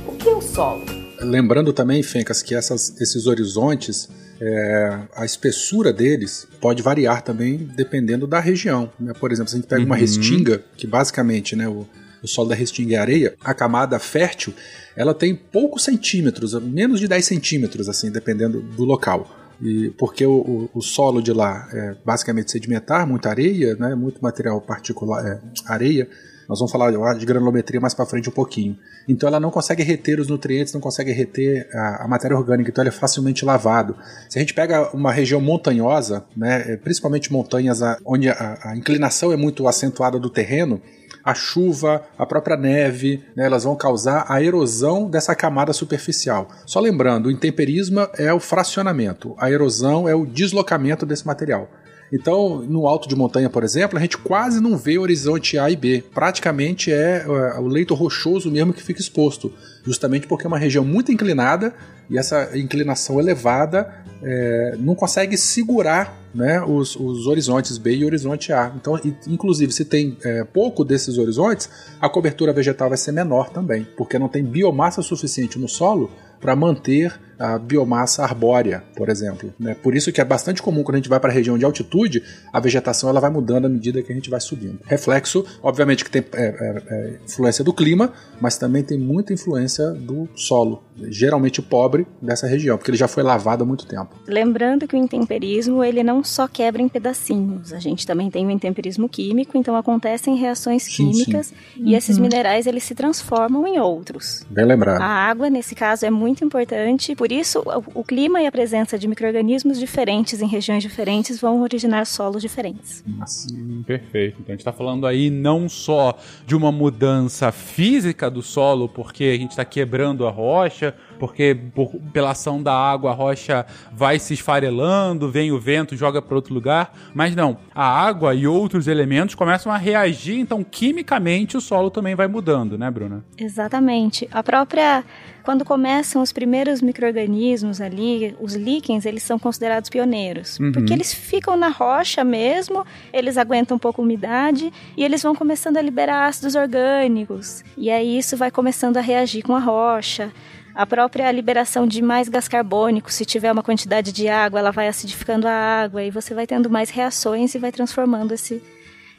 [0.06, 0.84] O que é o solo?
[1.20, 8.26] Lembrando também, Fencas, que essas, esses horizontes, é, a espessura deles pode variar também dependendo
[8.26, 8.90] da região.
[9.00, 9.14] Né?
[9.14, 9.86] Por exemplo, se a gente pega uhum.
[9.86, 11.86] uma restinga, que basicamente né, o,
[12.22, 14.52] o solo da restinga é areia, a camada fértil
[14.94, 19.45] ela tem poucos centímetros, menos de 10 centímetros, assim, dependendo do local.
[19.60, 24.22] E porque o, o, o, solo de lá é basicamente sedimentar, muita areia, né, muito
[24.22, 26.08] material particular, é, areia.
[26.48, 28.78] Nós vamos falar de granulometria mais para frente um pouquinho.
[29.08, 32.82] Então ela não consegue reter os nutrientes, não consegue reter a, a, matéria orgânica, então
[32.82, 33.96] ele é facilmente lavado.
[34.28, 39.32] Se a gente pega uma região montanhosa, né, é, principalmente montanhas onde a, a inclinação
[39.32, 40.80] é muito acentuada do terreno,
[41.26, 46.48] a chuva, a própria neve, né, elas vão causar a erosão dessa camada superficial.
[46.64, 51.68] Só lembrando, o intemperismo é o fracionamento, a erosão é o deslocamento desse material.
[52.12, 55.76] Então, no alto de montanha, por exemplo, a gente quase não vê horizonte A e
[55.76, 56.04] B.
[56.14, 59.52] Praticamente é, é o leito rochoso mesmo que fica exposto,
[59.84, 61.74] justamente porque é uma região muito inclinada
[62.08, 63.92] e essa inclinação elevada
[64.22, 68.72] é, não consegue segurar né, os, os, horizontes B e horizonte A.
[68.76, 71.68] Então, inclusive, se tem é, pouco desses horizontes,
[72.00, 76.54] a cobertura vegetal vai ser menor também, porque não tem biomassa suficiente no solo para
[76.54, 79.52] manter a biomassa arbórea, por exemplo.
[79.58, 79.74] Né?
[79.74, 82.22] Por isso que é bastante comum quando a gente vai para a região de altitude,
[82.52, 84.78] a vegetação ela vai mudando à medida que a gente vai subindo.
[84.84, 89.90] Reflexo, obviamente, que tem é, é, é, influência do clima, mas também tem muita influência
[89.90, 94.16] do solo, geralmente pobre dessa região, porque ele já foi lavado há muito tempo.
[94.26, 98.50] Lembrando que o intemperismo ele não só quebra em pedacinhos, a gente também tem o
[98.50, 101.54] intemperismo químico, então acontecem reações Sim, químicas sim.
[101.84, 104.44] e esses minerais eles se transformam em outros.
[104.50, 105.00] Bem lembrado.
[105.00, 108.98] A água, nesse caso, é muito importante, por isso o, o clima e a presença
[108.98, 113.04] de micro-organismos diferentes em regiões diferentes vão originar solos diferentes.
[113.52, 114.36] Hum, perfeito.
[114.40, 119.24] Então a gente está falando aí não só de uma mudança física do solo, porque
[119.24, 124.18] a gente está quebrando a rocha, porque por- pela ação da água a rocha vai
[124.18, 127.56] se esfarelando, vem o vento, joga para outro lugar, mas não.
[127.74, 132.76] A água e outros elementos começam a reagir, então quimicamente o solo também vai mudando,
[132.78, 133.24] né, Bruna?
[133.38, 134.28] Exatamente.
[134.32, 135.04] A própria
[135.42, 140.72] quando começam os primeiros micro-organismos ali, os líquens, eles são considerados pioneiros, Uhum.
[140.72, 145.36] porque eles ficam na rocha mesmo, eles aguentam um pouco a umidade e eles vão
[145.36, 147.62] começando a liberar ácidos orgânicos.
[147.76, 150.32] E aí isso vai começando a reagir com a rocha.
[150.76, 154.88] A própria liberação de mais gás carbônico, se tiver uma quantidade de água, ela vai
[154.88, 158.62] acidificando a água e você vai tendo mais reações e vai transformando esse-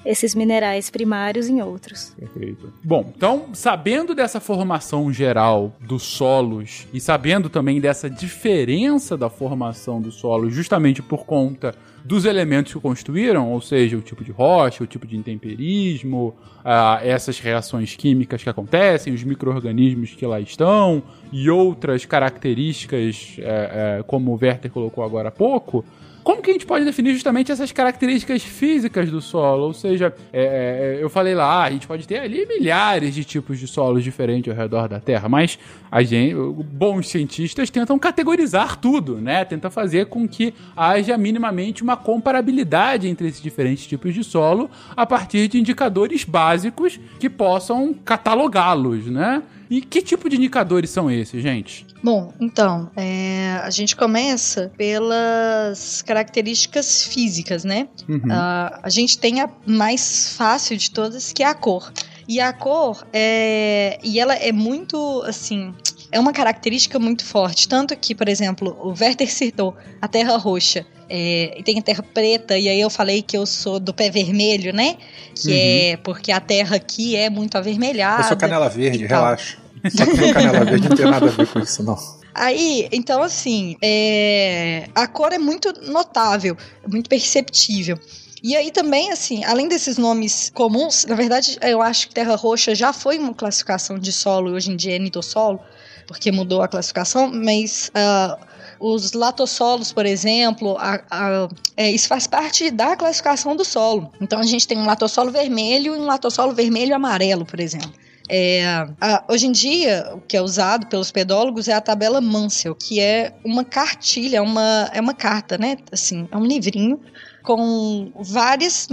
[0.06, 2.14] esses minerais primários em outros.
[2.18, 2.72] Perfeito.
[2.84, 10.02] Bom, então, sabendo dessa formação geral dos solos e sabendo também dessa diferença da formação
[10.02, 11.76] do solo justamente por conta
[12.08, 16.34] dos elementos que o constituíram, ou seja, o tipo de rocha, o tipo de intemperismo,
[16.64, 24.00] ah, essas reações químicas que acontecem, os micro-organismos que lá estão e outras características, eh,
[24.00, 25.84] eh, como o Werther colocou agora há pouco,
[26.28, 29.64] como que a gente pode definir justamente essas características físicas do solo?
[29.64, 33.58] Ou seja, é, é, eu falei lá, a gente pode ter ali milhares de tipos
[33.58, 35.58] de solos diferentes ao redor da Terra, mas
[35.90, 39.46] a gente, bons cientistas tentam categorizar tudo, né?
[39.46, 45.06] Tenta fazer com que haja minimamente uma comparabilidade entre esses diferentes tipos de solo a
[45.06, 49.42] partir de indicadores básicos que possam catalogá-los, né?
[49.70, 51.87] E que tipo de indicadores são esses, gente?
[52.04, 57.88] Bom, então, é, a gente começa pelas características físicas, né?
[58.08, 58.22] Uhum.
[58.30, 61.92] Ah, a gente tem a mais fácil de todas, que é a cor.
[62.28, 63.98] E a cor é.
[64.04, 65.74] E ela é muito, assim.
[66.12, 67.68] É uma característica muito forte.
[67.68, 70.86] Tanto que, por exemplo, o Werther citou a terra roxa.
[71.10, 74.10] É, e tem a terra preta, e aí eu falei que eu sou do pé
[74.10, 74.98] vermelho, né?
[75.34, 75.94] Que Uhum.
[75.94, 78.24] é porque a terra aqui é muito avermelhada.
[78.24, 79.58] Eu sou canela verde, relaxa.
[79.90, 81.98] Só que canela verde não tem nada a ver com isso, não.
[82.34, 87.98] Aí, então assim, é, a cor é muito notável, é muito perceptível.
[88.44, 92.76] E aí também, assim, além desses nomes comuns, na verdade, eu acho que Terra Roxa
[92.76, 95.60] já foi uma classificação de solo, hoje em dia é nitossolo,
[96.06, 98.38] porque mudou a classificação, mas ah,
[98.80, 104.12] os latossolos, por exemplo, a- a- é, isso faz parte da classificação do solo.
[104.22, 107.92] Então a gente tem um latossolo vermelho e um latossolo vermelho amarelo, por exemplo.
[108.30, 108.66] É,
[109.00, 113.00] a- hoje em dia, o que é usado pelos pedólogos é a tabela Mansell, que
[113.00, 115.78] é uma cartilha, é uma, é uma carta, né?
[115.92, 117.00] Assim, é um livrinho
[117.42, 118.90] com várias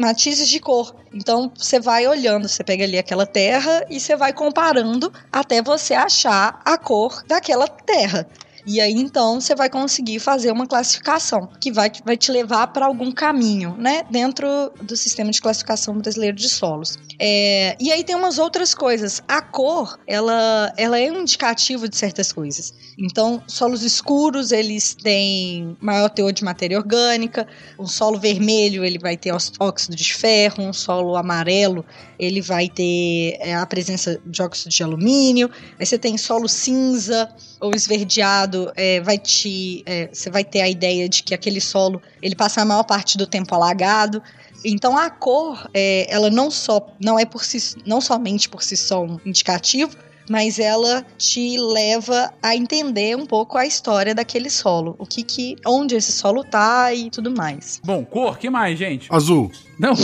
[0.00, 0.94] matizes de cor.
[1.12, 5.92] Então você vai olhando, você pega ali aquela terra e você vai comparando até você
[5.92, 8.26] achar a cor daquela terra.
[8.68, 12.84] E aí então você vai conseguir fazer uma classificação que vai, vai te levar para
[12.84, 14.04] algum caminho, né?
[14.10, 14.46] Dentro
[14.82, 16.98] do sistema de classificação brasileiro de solos.
[17.18, 19.22] É, e aí tem umas outras coisas.
[19.26, 22.74] A cor, ela, ela é um indicativo de certas coisas.
[22.98, 27.48] Então, solos escuros, eles têm maior teor de matéria orgânica.
[27.78, 30.62] Um solo vermelho, ele vai ter óxido de ferro.
[30.62, 31.86] Um solo amarelo,
[32.18, 35.50] ele vai ter é, a presença de óxido de alumínio.
[35.80, 40.68] Aí você tem solo cinza ou esverdeado, é, vai te, é, você vai ter a
[40.68, 44.22] ideia de que aquele solo ele passa a maior parte do tempo alagado.
[44.64, 48.76] Então a cor, é, ela não só não é por si, não somente por si
[48.76, 49.96] só um indicativo,
[50.28, 55.56] mas ela te leva a entender um pouco a história daquele solo, o que que,
[55.66, 57.80] onde esse solo tá e tudo mais.
[57.84, 59.08] Bom, cor, que mais, gente?
[59.10, 59.50] Azul.
[59.78, 59.94] Não.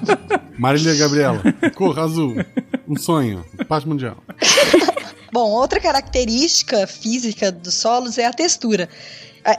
[0.58, 1.42] Marília Gabriela.
[1.74, 2.36] Cor azul.
[2.88, 3.44] Um sonho.
[3.68, 4.16] Paz mundial.
[5.36, 8.88] Bom, outra característica física dos solos é a textura.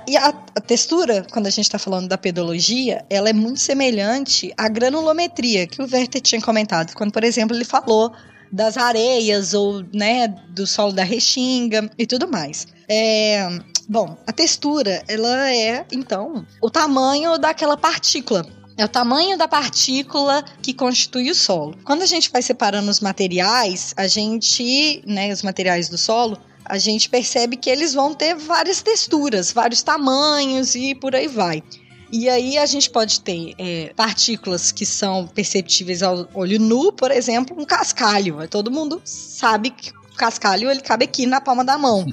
[0.08, 4.52] E a, a textura, quando a gente está falando da pedologia, ela é muito semelhante
[4.58, 6.96] à granulometria que o Werther tinha comentado.
[6.96, 8.12] Quando, por exemplo, ele falou
[8.52, 12.66] das areias ou né, do solo da restinga e tudo mais.
[12.90, 13.48] É,
[13.88, 18.44] bom, a textura, ela é, então, o tamanho daquela partícula.
[18.78, 21.76] É o tamanho da partícula que constitui o solo.
[21.84, 26.78] Quando a gente vai separando os materiais, a gente, né, os materiais do solo, a
[26.78, 31.64] gente percebe que eles vão ter várias texturas, vários tamanhos e por aí vai.
[32.12, 37.12] E aí a gente pode ter é, partículas que são perceptíveis ao olho nu, por
[37.12, 38.48] exemplo, um cascalho.
[38.48, 42.06] Todo mundo sabe que cascalho ele cabe aqui na palma da mão.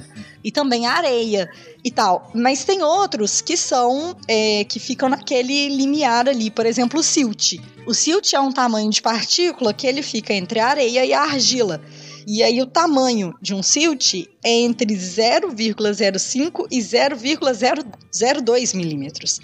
[0.43, 1.49] E também a areia
[1.83, 2.29] e tal.
[2.33, 7.55] Mas tem outros que são é, que ficam naquele limiar ali, por exemplo, o silt.
[7.87, 11.21] O silt é um tamanho de partícula que ele fica entre a areia e a
[11.21, 11.81] argila.
[12.25, 19.39] E aí o tamanho de um silt é entre 0,05 e 0,002 milímetros.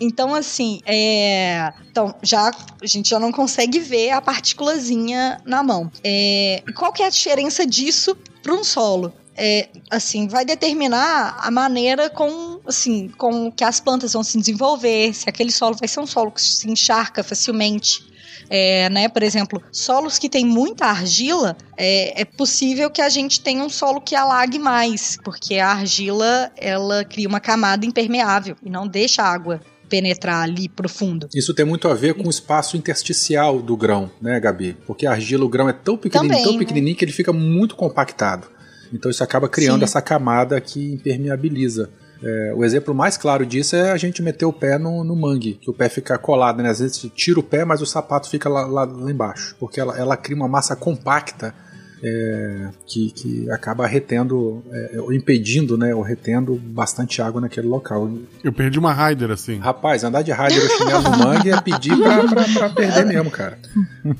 [0.00, 1.72] Então, assim, é...
[1.90, 2.50] então, já,
[2.82, 5.90] a gente já não consegue ver a partículazinha na mão.
[6.02, 6.62] É...
[6.76, 9.12] Qual que é a diferença disso para um solo?
[9.36, 15.12] É, assim, vai determinar a maneira com, assim, com que as plantas vão se desenvolver,
[15.12, 18.13] se aquele solo vai ser um solo que se encharca facilmente,
[18.48, 19.08] é, né?
[19.08, 23.68] Por exemplo, solos que tem muita argila, é, é, possível que a gente tenha um
[23.68, 29.22] solo que alague mais, porque a argila ela cria uma camada impermeável e não deixa
[29.22, 31.28] a água penetrar ali profundo.
[31.34, 34.76] Isso tem muito a ver com o espaço intersticial do grão, né, Gabi?
[34.86, 36.98] Porque a argila, o grão é tão pequenininho, Também, tão pequenininho né?
[36.98, 38.48] que ele fica muito compactado.
[38.92, 39.84] Então isso acaba criando Sim.
[39.84, 41.90] essa camada que impermeabiliza.
[42.24, 45.58] É, o exemplo mais claro disso é a gente meter o pé no, no mangue,
[45.60, 46.70] que o pé fica colado, né?
[46.70, 49.78] Às vezes você tira o pé, mas o sapato fica lá, lá, lá embaixo, porque
[49.78, 51.54] ela, ela cria uma massa compacta
[52.02, 58.10] é, que, que acaba retendo, é, ou impedindo, né, ou retendo bastante água naquele local.
[58.42, 59.58] Eu perdi uma Raider assim.
[59.58, 63.30] Rapaz, andar de Raider ou chinelo no mangue é pedir pra, pra, pra perder mesmo,
[63.30, 63.58] cara.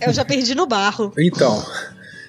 [0.01, 1.13] Eu já perdi no barro.
[1.19, 1.63] Então,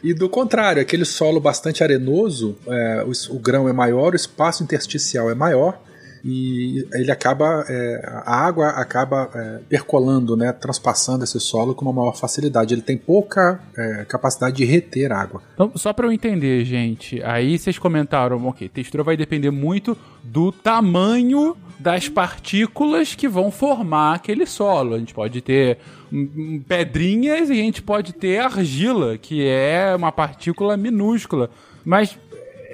[0.03, 4.63] e do contrário, aquele solo bastante arenoso, é, o, o, grão é maior, o espaço
[4.63, 5.79] intersticial é maior
[6.27, 11.93] e ele acaba, é, a água acaba é, percolando, né, transpassando esse solo com uma
[11.93, 12.73] maior facilidade.
[12.73, 15.43] Ele tem pouca é, capacidade de reter água.
[15.53, 20.51] Então, só para eu entender, gente, aí vocês comentaram, ok, textura vai depender muito do
[20.51, 24.95] tamanho das partículas que vão formar aquele solo.
[24.95, 25.77] A gente pode ter
[26.67, 31.49] pedrinhas e a gente pode ter argila, que é uma partícula minúscula.
[31.83, 32.17] Mas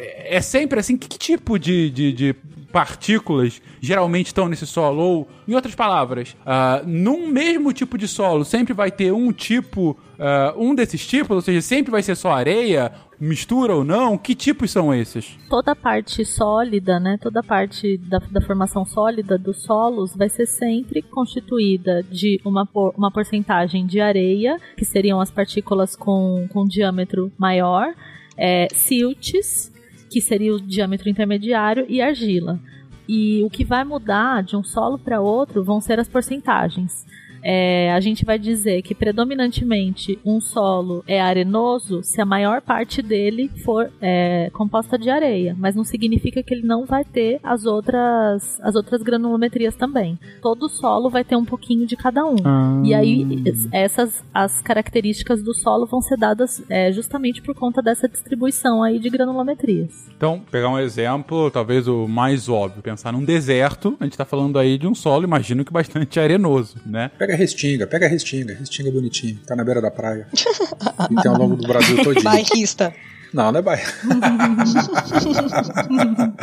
[0.01, 2.35] é, é sempre assim, que, tipo de, de, de,
[2.71, 5.01] partículas geralmente estão nesse solo?
[5.01, 9.91] Ou, em outras palavras, uh, num mesmo tipo de solo sempre vai ter um tipo,
[9.91, 14.17] uh, um desses tipos, ou seja, sempre vai ser só areia, mistura ou não?
[14.17, 15.37] Que tipos são esses?
[15.49, 17.17] Toda parte sólida, né?
[17.21, 23.11] Toda parte da, da formação sólida dos solos vai ser sempre constituída de uma, uma
[23.11, 27.93] porcentagem de areia, que seriam as partículas com, com diâmetro maior,
[28.35, 29.70] é, siltes,
[30.11, 32.59] que seria o diâmetro intermediário, e argila.
[33.07, 37.05] E o que vai mudar de um solo para outro vão ser as porcentagens
[37.43, 43.01] é, a gente vai dizer que predominantemente um solo é arenoso se a maior parte
[43.01, 47.65] dele for é, composta de areia, mas não significa que ele não vai ter as
[47.65, 50.17] outras, as outras granulometrias também.
[50.41, 52.35] Todo solo vai ter um pouquinho de cada um.
[52.43, 52.81] Ah.
[52.83, 58.07] E aí essas as características do solo vão ser dadas é, justamente por conta dessa
[58.07, 60.09] distribuição aí de granulometrias.
[60.15, 64.57] Então, pegar um exemplo, talvez o mais óbvio, pensar num deserto, a gente está falando
[64.57, 67.11] aí de um solo, imagino que bastante arenoso, né?
[67.31, 68.53] Pega a Restinga, pega a Restinga.
[68.55, 70.27] Restinga é bonitinho, tá na beira da praia.
[70.33, 72.25] e tem ao longo do Brasil todinho.
[72.25, 72.93] Bairrista.
[73.33, 73.89] Não, não é bairro.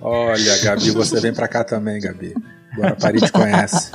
[0.00, 2.32] Olha, Gabi, você vem pra cá também, Gabi.
[2.76, 3.90] Guarapari te conhece.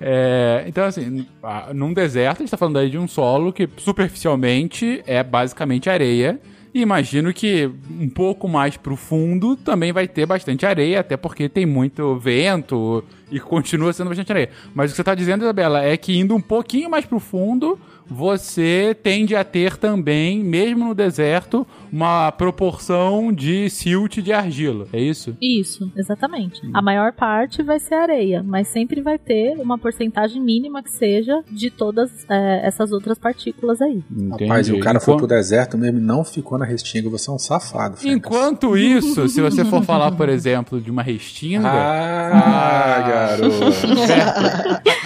[0.00, 1.26] É, então, assim,
[1.72, 6.38] num deserto, a gente tá falando aí de um solo que superficialmente é basicamente areia.
[6.76, 11.48] E imagino que um pouco mais pro fundo também vai ter bastante areia, até porque
[11.48, 14.50] tem muito vento e continua sendo bastante areia.
[14.74, 17.78] Mas o que você está dizendo, Isabela, é que indo um pouquinho mais pro fundo,
[18.08, 25.00] você tende a ter também, mesmo no deserto, uma proporção de silt de argila, é
[25.00, 25.36] isso?
[25.40, 26.64] Isso, exatamente.
[26.66, 26.70] Hum.
[26.74, 31.42] A maior parte vai ser areia, mas sempre vai ter uma porcentagem mínima que seja
[31.50, 34.02] de todas é, essas outras partículas aí.
[34.10, 34.44] Entendi.
[34.44, 35.04] Rapaz, e o cara Enquanto...
[35.04, 37.96] foi pro deserto mesmo e não ficou na restinga, você é um safado.
[38.04, 41.68] Enquanto isso, se você for falar, por exemplo, de uma restinga...
[41.68, 42.30] Ah,
[42.96, 43.56] ah garoto!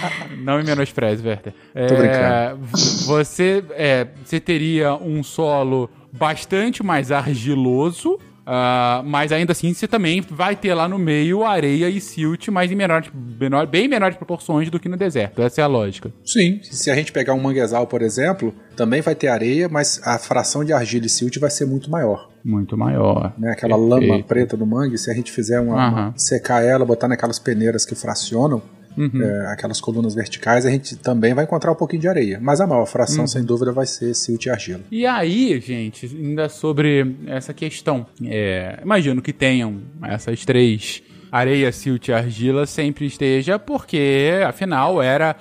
[0.41, 1.53] não me menospreze, Werther.
[1.73, 2.65] Tô é, brincando
[3.05, 10.19] você, é, você teria um solo bastante mais argiloso, Uh, mas ainda assim você também
[10.19, 13.05] vai ter lá no meio areia e silt, mas em menor,
[13.39, 15.41] menor, bem menores proporções do que no deserto.
[15.43, 16.11] Essa é a lógica.
[16.25, 16.59] Sim.
[16.63, 20.65] Se a gente pegar um manguezal, por exemplo, também vai ter areia, mas a fração
[20.65, 22.29] de argila e silt vai ser muito maior.
[22.43, 23.31] Muito maior.
[23.37, 23.51] Né?
[23.51, 24.09] Aquela Perfeito.
[24.09, 27.85] lama preta do mangue, se a gente fizer uma, uma, secar ela, botar naquelas peneiras
[27.85, 28.61] que fracionam,
[28.97, 29.21] Uhum.
[29.21, 32.39] é, aquelas colunas verticais, a gente também vai encontrar um pouquinho de areia.
[32.41, 33.27] Mas a maior fração, Uhum.
[33.27, 34.81] sem dúvida, vai ser silt e argila.
[34.91, 42.09] E aí, gente, ainda sobre essa questão, é, imagino que tenham essas três, areia, silt
[42.09, 45.35] e argila, sempre esteja, porque, afinal, era,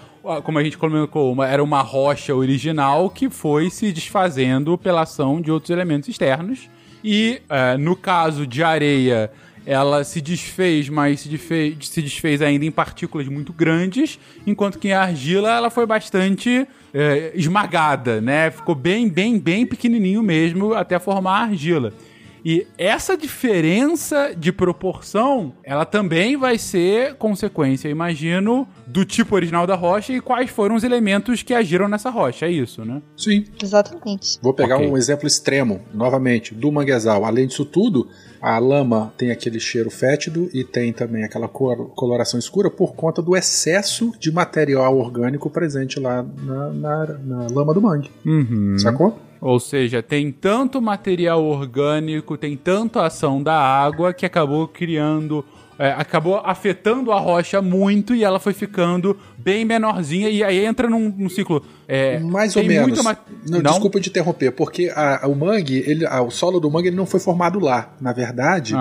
[0.45, 5.41] como a gente colocou, uma- era uma rocha original que foi se desfazendo pela ação
[5.41, 6.69] de outros elementos externos.
[7.03, 9.31] E, é, no caso de areia,
[9.71, 14.91] ela se desfez, mas se desfez, se desfez ainda em partículas muito grandes, enquanto que
[14.91, 18.51] a argila ela foi bastante é, esmagada, né?
[18.51, 21.93] Ficou bem, bem, bem pequenininho mesmo até formar a argila.
[22.45, 29.67] E essa diferença de proporção, ela também vai ser consequência, eu imagino, do tipo original
[29.67, 33.03] da rocha e quais foram os elementos que agiram nessa rocha, é isso, né?
[33.17, 33.45] Sim.
[33.63, 34.39] Exatamente.
[34.43, 34.89] Vou pegar Ok.
[34.89, 37.25] um exemplo extremo, novamente, do manguezal.
[37.25, 38.09] Além disso tudo,
[38.41, 43.21] a lama tem aquele cheiro fétido e tem também aquela cor- coloração escura por conta
[43.21, 48.11] do excesso de material orgânico presente lá na, na- na lama do mangue.
[48.25, 48.79] Uhum.
[48.79, 49.19] Sacou?
[49.41, 55.45] Ou seja, tem tanto material orgânico, tem tanta ação da água que acabou criando.
[55.79, 60.91] é, acabou afetando a rocha muito e ela foi ficando bem menorzinha e aí entra
[60.91, 61.65] num, num ciclo.
[61.93, 63.03] É, Mais ou menos.
[63.03, 63.17] ma-
[63.49, 66.97] Não, Desculpa de interromper, porque a- o mangue, ele, a- o solo do mangue ele
[66.97, 67.93] não foi formado lá.
[68.01, 68.75] Na verdade,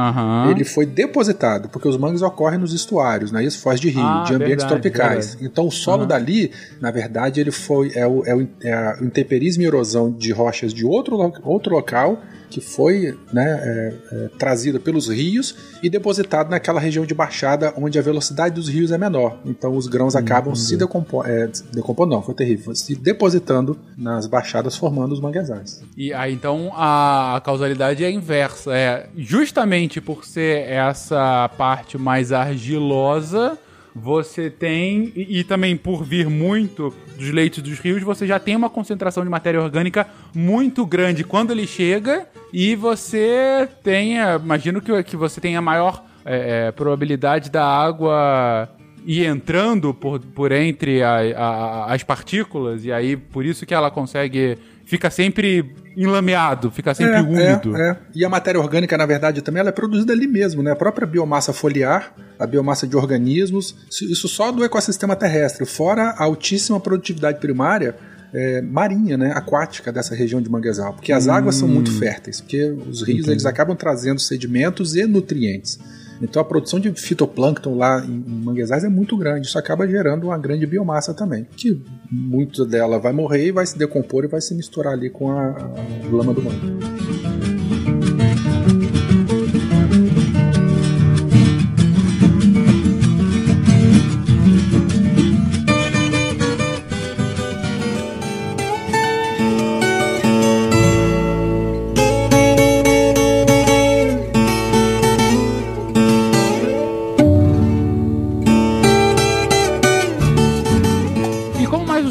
[0.51, 3.43] ele foi depositado, porque os mangues ocorrem nos estuários, né?
[3.43, 5.25] Isso foz de rio, Ah, de ambientes verdade, tropicais.
[5.29, 5.45] verdade.
[5.45, 9.05] Então o solo dali, na verdade, ele foi é o, é o, é a- o
[9.05, 14.79] intemperismo e erosão de rochas de outro, outro local que foi né, é, é, trazido
[14.79, 19.37] pelos rios e depositado naquela região de baixada onde a velocidade dos rios é menor.
[19.45, 24.75] Então os grãos acabam se decompondo, é, decompondo não, foi terrível, se depositando nas baixadas
[24.75, 25.83] formando os manguezais.
[25.95, 28.75] E aí então a, causalidade é inversa.
[28.75, 33.57] É justamente por ser essa parte mais argilosa,
[33.95, 35.11] você tem.
[35.15, 39.23] E, e também por vir muito dos leitos dos rios, você já tem uma concentração
[39.23, 42.27] de matéria orgânica muito grande quando ele chega.
[42.53, 44.35] E você tenha.
[44.35, 48.69] Imagino que, que você tenha maior é, é, probabilidade da água
[49.05, 53.89] ir entrando por, por entre a- a- as partículas, e aí por isso que ela
[53.91, 54.57] consegue.
[54.85, 57.77] Fica sempre enlameado, fica sempre É, úmido.
[57.77, 57.97] é, é.
[58.15, 60.71] E a matéria orgânica, na verdade, também ela é produzida ali mesmo, né?
[60.71, 66.23] A própria biomassa foliar, a biomassa de organismos, isso só do ecossistema terrestre, fora a
[66.23, 67.95] altíssima produtividade primária
[68.33, 69.31] é, marinha, né?
[69.35, 70.93] Aquática dessa região de manguezal.
[70.93, 75.79] Porque as águas são muito férteis, porque os rios eles acabam trazendo sedimentos e nutrientes.
[76.21, 79.47] Então a produção de fitoplâncton lá em manguezais é muito grande.
[79.47, 81.47] Isso acaba gerando uma grande biomassa também.
[81.55, 85.31] Que muito dela vai morrer e vai se decompor e vai se misturar ali com
[85.31, 87.28] a, a lama do mangue.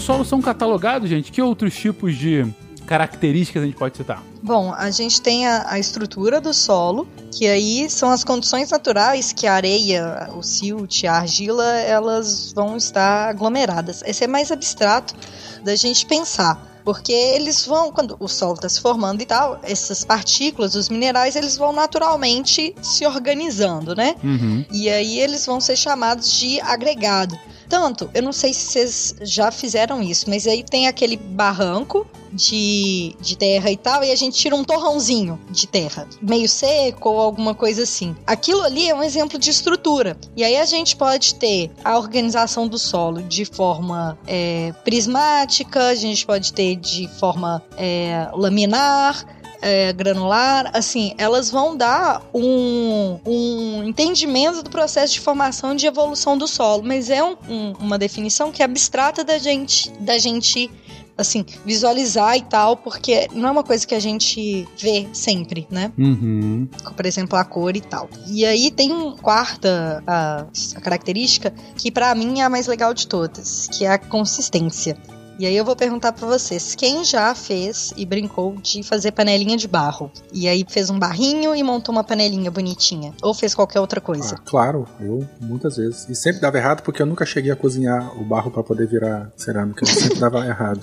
[0.09, 2.47] Solos são catalogados, gente, que outros tipos de
[2.87, 4.23] características a gente pode citar?
[4.43, 9.35] Bom, a gente tem a, a estrutura do solo, que aí são as condições naturais
[9.35, 14.03] que a areia, o silt, a argila, elas vão estar aglomeradas.
[14.07, 15.15] Esse é mais abstrato
[15.63, 16.67] da gente pensar.
[16.87, 21.37] Porque eles vão, quando o solo está se formando e tal, essas partículas, os minerais,
[21.37, 24.15] eles vão naturalmente se organizando, né?
[24.25, 24.65] Uhum.
[24.73, 27.39] E aí eles vão ser chamados de agregado.
[27.69, 33.15] Tanto, eu não sei se vocês já fizeram isso, mas aí tem aquele barranco de,
[33.21, 37.21] de terra e tal, e a gente tira um torrãozinho de terra, meio seco ou
[37.21, 38.15] alguma coisa assim.
[38.27, 40.17] Aquilo ali é um exemplo de estrutura.
[40.37, 45.95] E aí a gente pode ter a organização do solo de forma é, prismática, a
[45.95, 49.25] gente pode ter de forma é, laminar,
[49.61, 55.87] é, granular, assim, elas vão dar um, um entendimento do processo de formação e de
[55.87, 60.17] evolução do solo, mas é um- um- uma definição que é abstrata da gente, da
[60.19, 60.71] gente
[61.17, 65.91] assim, visualizar e tal, porque não é uma coisa que a gente vê sempre, né?
[65.99, 66.69] Uhum.
[66.97, 68.09] por exemplo, a cor e tal.
[68.29, 70.47] E aí tem uma quarta a,
[70.77, 74.97] a característica que pra mim é a mais legal de todas, que é a consistência.
[75.39, 79.57] E aí eu vou perguntar pra vocês, quem já fez e brincou de fazer panelinha
[79.57, 80.11] de barro?
[80.33, 83.15] E aí fez um barrinho e montou uma panelinha bonitinha?
[83.23, 84.35] Ou fez qualquer outra coisa?
[84.37, 86.09] Ah, claro, eu muitas vezes.
[86.09, 89.31] E sempre dava errado porque eu nunca cheguei a cozinhar o barro pra poder virar
[89.37, 89.87] cerâmica.
[89.87, 90.81] Sempre dava errado.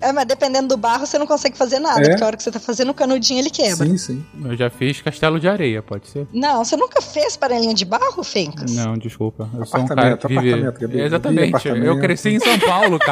[0.00, 2.08] É, mas dependendo do barro, você não consegue fazer nada, É?
[2.10, 3.86] porque a hora que você tá fazendo o canudinho, ele quebra.
[3.86, 4.24] Sim, sim.
[4.44, 6.26] Eu já fiz castelo de areia, pode ser?
[6.32, 8.72] Não, você nunca fez panelinha de barro, Fencas?
[8.74, 9.48] Não, desculpa.
[9.56, 10.52] Eu sou um cara Apartamento, que vive...
[10.66, 11.00] apartamento, Gabi.
[11.00, 11.48] Exatamente.
[11.50, 11.86] Apartamento.
[11.86, 13.11] Eu cresci em São Paulo, cara.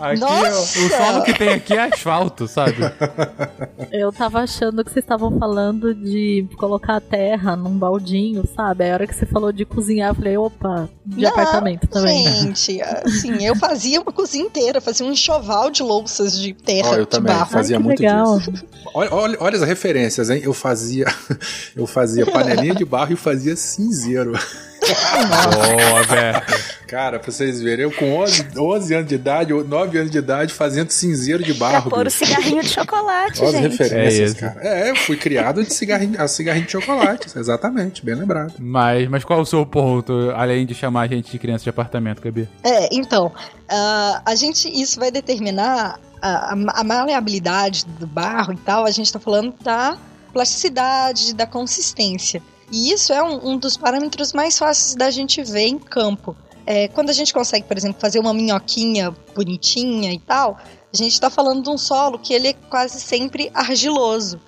[0.00, 0.78] Aqui, Nossa!
[0.78, 2.76] o solo que tem aqui é asfalto, sabe?
[3.92, 8.84] Eu tava achando que vocês estavam falando de colocar a terra num baldinho, sabe?
[8.84, 12.26] Aí a hora que você falou de cozinhar, eu falei, opa, de Não, apartamento também.
[12.26, 16.94] Gente, assim, eu fazia uma cozinha inteira, fazia um enxoval de louças de terra, Ó,
[16.94, 17.50] eu de também barro.
[17.50, 18.38] fazia Ai, que muito legal.
[18.38, 18.52] disso.
[18.94, 20.40] Olha, olha, olha as referências, hein?
[20.42, 21.04] Eu fazia,
[21.76, 24.32] eu fazia panelinha de barro e fazia cinzeiro.
[24.80, 26.42] Boa, velho.
[26.86, 30.18] Cara, pra vocês verem, eu com 11, 11 anos de idade, ou 9 anos de
[30.18, 31.90] idade, fazendo cinzeiro de Pra barro.
[31.90, 33.70] pôr o cigarrinho de chocolate, Olha as gente.
[33.78, 34.60] referências, É cara.
[34.62, 37.28] É, eu fui criado de cigarrinho, a cigarrinho de chocolate.
[37.38, 38.54] Exatamente, bem lembrado.
[38.58, 42.20] Mas, mas qual o seu ponto, além de chamar a gente de criança de apartamento,
[42.22, 42.48] Gabi?
[42.64, 43.32] É, então,
[43.68, 48.90] ah, a gente, isso vai determinar a, a- a maleabilidade do barro e tal, a
[48.90, 49.96] gente tá falando da
[50.32, 52.42] plasticidade, da consistência.
[52.70, 56.36] E isso é um, um dos parâmetros mais fáceis da gente ver em campo.
[56.66, 60.56] É, quando a gente consegue, por exemplo, fazer uma minhoquinha bonitinha e tal,
[60.92, 64.40] a gente está falando de um solo que ele é quase sempre argiloso.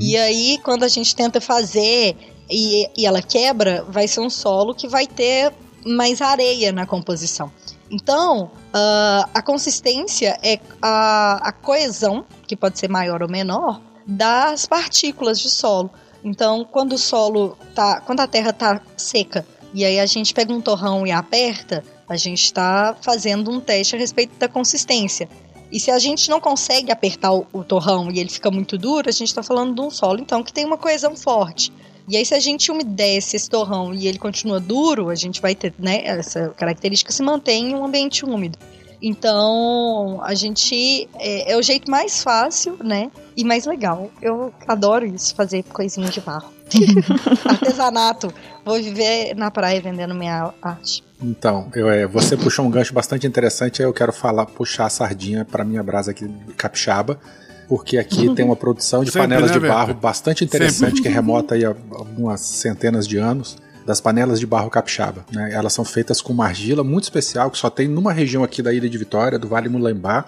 [0.00, 2.16] E aí, quando a gente tenta fazer
[2.50, 5.52] e, e ela quebra, vai ser um solo que vai ter
[5.84, 7.50] mais areia na composição.
[7.90, 14.66] Então, ah, a consistência é a, a coesão, que pode ser maior ou menor, das
[14.66, 15.90] partículas de solo.
[16.24, 20.52] Então, quando o solo tá, quando a terra tá seca e aí a gente pega
[20.52, 25.28] um torrão e aperta, a gente está fazendo um teste a respeito da consistência.
[25.70, 29.08] E se a gente não consegue apertar o, o torrão e ele fica muito duro,
[29.08, 31.72] a gente está falando de um solo então que tem uma coesão forte.
[32.06, 35.54] E aí, se a gente umedece esse torrão e ele continua duro, a gente vai
[35.54, 38.58] ter, né, essa característica se mantém em um ambiente úmido.
[39.06, 44.10] Então, a gente é, é o jeito mais fácil, né, e mais legal.
[44.22, 46.50] Eu adoro isso, fazer coisinha de barro.
[47.44, 48.32] Artesanato.
[48.64, 51.04] Vou viver na praia vendendo minha arte.
[51.22, 54.90] Então, eu, é, você puxou um gancho bastante interessante, aí eu quero falar, puxar a
[54.90, 57.20] sardinha para minha brasa aqui de capixaba,
[57.68, 61.56] porque aqui tem uma produção de Sempre, panelas né, de barro bastante interessante, que remota
[61.56, 65.24] aí a algumas centenas de anos, das panelas de barro capixaba.
[65.32, 65.52] Né?
[65.52, 68.72] Elas são feitas com uma argila muito especial, que só tem numa região aqui da
[68.72, 70.24] Ilha de Vitória, do Vale Mulambá,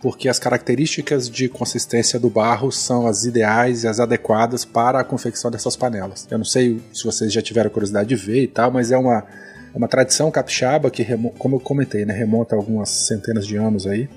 [0.00, 5.04] porque as características de consistência do barro são as ideais e as adequadas para a
[5.04, 6.26] confecção dessas panelas.
[6.30, 9.24] Eu não sei se vocês já tiveram curiosidade de ver e tal, mas é uma,
[9.74, 11.04] é uma tradição capixaba que,
[11.38, 14.08] como eu comentei, né, remonta a algumas centenas de anos aí,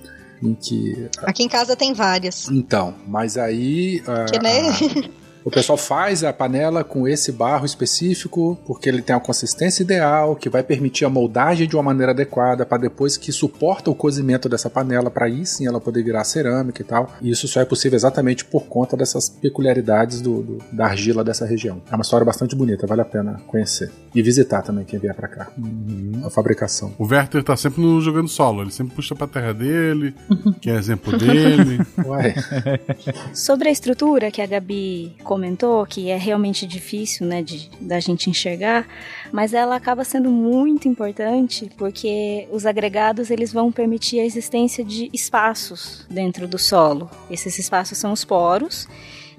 [0.42, 1.10] em que...
[1.20, 2.48] Aqui em casa tem várias.
[2.50, 4.02] Então, mas aí...
[4.08, 4.62] ah, Que, né?
[5.44, 10.36] O pessoal faz a panela com esse barro específico, porque ele tem a consistência ideal,
[10.36, 14.48] que vai permitir a moldagem de uma maneira adequada, para depois que suporta o cozimento
[14.50, 17.14] dessa panela, para aí sim ela poder virar cerâmica e tal.
[17.22, 21.46] E isso só é possível exatamente por conta dessas peculiaridades do, do- da argila dessa
[21.46, 21.82] região.
[21.92, 23.92] É uma história bastante bonita, vale a pena conhecer.
[24.14, 25.48] E visitar também quem vier para cá.
[26.26, 26.94] A fabricação.
[26.98, 30.14] O Werther tá sempre no jogando solo, ele sempre puxa pra terra dele,
[30.62, 31.80] que é exemplo dele.
[32.06, 32.34] Uai.
[33.34, 38.32] Sobre a estrutura que a Gabi comentou, que é realmente difícil, né, de, da gente
[38.32, 38.88] enxergar,
[39.32, 45.08] mas ela acaba sendo muito importante porque os agregados eles vão permitir a existência de
[45.14, 47.08] espaços dentro do solo.
[47.30, 48.88] Esses espaços são os poros.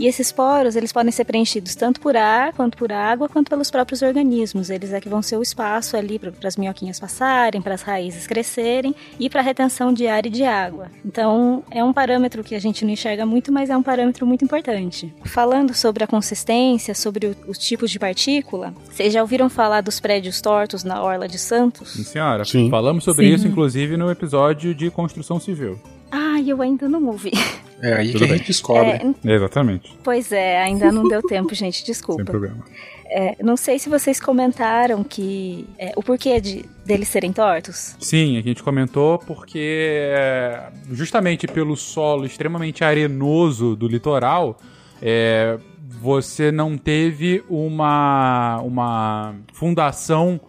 [0.00, 3.70] E esses poros, eles podem ser preenchidos tanto por ar, quanto por água, quanto pelos
[3.70, 4.70] próprios organismos.
[4.70, 8.26] Eles é que vão ser o espaço ali para as minhoquinhas passarem, para as raízes
[8.26, 10.86] crescerem e para a retenção de ar e de água.
[11.04, 14.42] Então, é um parâmetro que a gente não enxerga muito, mas é um parâmetro muito
[14.42, 15.12] importante.
[15.26, 20.00] Falando sobre a consistência, sobre o- os tipos de partícula, vocês já ouviram falar dos
[20.00, 21.90] prédios tortos na Orla de Santos?
[21.92, 22.44] Sim, senhora.
[22.46, 22.70] Sim.
[22.70, 23.34] Falamos sobre Sim.
[23.34, 25.78] isso, inclusive, no episódio de construção civil.
[26.10, 27.32] Ah, eu ainda não ouvi.
[27.82, 28.36] É aí Tudo que a bem.
[28.38, 28.90] gente descobre.
[29.24, 29.96] É, Exatamente.
[30.04, 32.24] pois é, ainda não deu tempo, gente, Sem desculpa.
[32.24, 32.64] problema.
[33.12, 37.96] É, não sei se vocês comentaram que é, o porquê de deles serem tortos.
[37.98, 44.56] Sim, a gente comentou porque é, justamente pelo solo extremamente arenoso do litoral,
[45.02, 45.58] é,
[46.00, 50.40] você não teve uma, uma fundação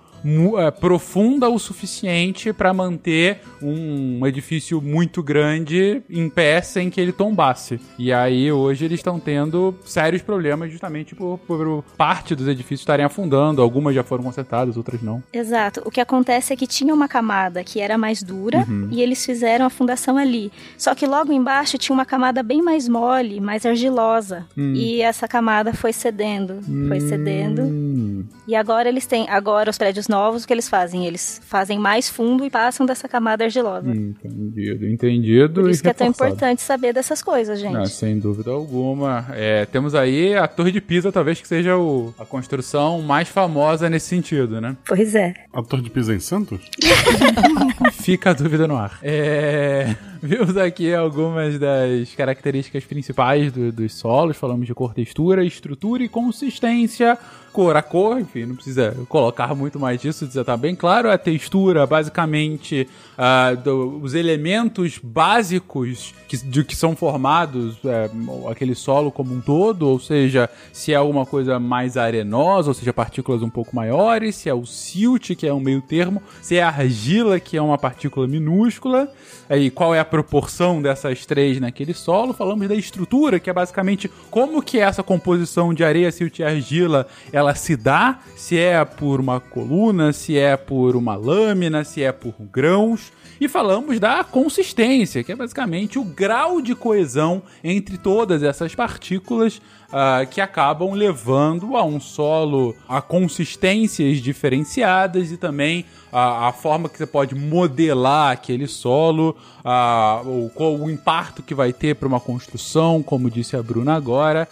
[0.58, 7.12] é, profunda o suficiente para manter um edifício muito grande em pé sem que ele
[7.12, 7.80] tombasse.
[7.98, 13.06] E aí hoje eles estão tendo sérios problemas justamente por, por parte dos edifícios estarem
[13.06, 13.62] afundando.
[13.62, 15.22] Algumas já foram consertadas, outras não.
[15.34, 15.82] Exato.
[15.86, 18.90] O que acontece é que tinha uma camada que era mais dura Uhum.
[18.92, 20.52] e eles fizeram a fundação ali.
[20.78, 24.46] Só que logo embaixo tinha uma camada bem mais mole, mais argilosa.
[24.58, 24.74] Hum.
[24.76, 27.62] E essa camada foi cedendo, foi cedendo.
[27.64, 28.24] Hum.
[28.48, 31.06] E agora eles têm, agora os prédios novos, o que eles fazem?
[31.08, 33.90] Eles fazem mais fundo e passam dessa camada argilosa.
[33.90, 35.62] Entendido, entendido.
[35.62, 36.36] Por e isso que é tão reforçado.
[36.36, 37.78] importante saber dessas coisas, gente.
[37.78, 39.26] Ah, sem dúvida alguma.
[39.32, 43.90] É, temos aí a Torre de Pisa, talvez que seja o- a construção mais famosa
[43.90, 44.76] nesse sentido, né?
[44.86, 45.34] Pois é.
[45.54, 46.60] A Torre de Pisa em Santos?
[47.94, 49.00] Fica a dúvida no ar.
[49.02, 54.38] É, vimos aqui algumas das características principais do- dos solos.
[54.38, 57.18] Falamos de cor, textura, estrutura e consistência.
[57.52, 61.12] Cor a cor, enfim, não precisa colocar muito mais disso, já tá bem claro.
[61.12, 62.88] A textura, basicamente,
[63.18, 68.10] ah, do- os elementos básicos que, de que são formados é,
[68.50, 72.94] aquele solo como um todo, ou seja, se é alguma coisa mais arenosa, ou seja,
[72.94, 76.64] partículas um pouco maiores, se é o silt, que é um meio termo, se é
[76.64, 79.12] a argila, que é uma partícula minúscula,
[79.50, 82.34] aí qual é a proporção dessas três naquele solo.
[82.34, 87.08] Falamos da estrutura, que é basicamente como que essa composição de areia, silt e argila,
[87.34, 92.12] ela se dá, se é por uma coluna, se é por uma lâmina, se é
[92.12, 93.12] por grãos.
[93.40, 99.60] E falamos da consistência, que é basicamente o grau de coesão entre todas essas partículas
[99.92, 106.88] ah, que acabam levando a um solo a consistências diferenciadas e também a, a forma
[106.88, 109.36] que você pode modelar aquele solo,
[109.66, 110.52] ah, o,
[110.84, 114.48] o impacto que vai ter para uma construção, como disse a Bruna agora.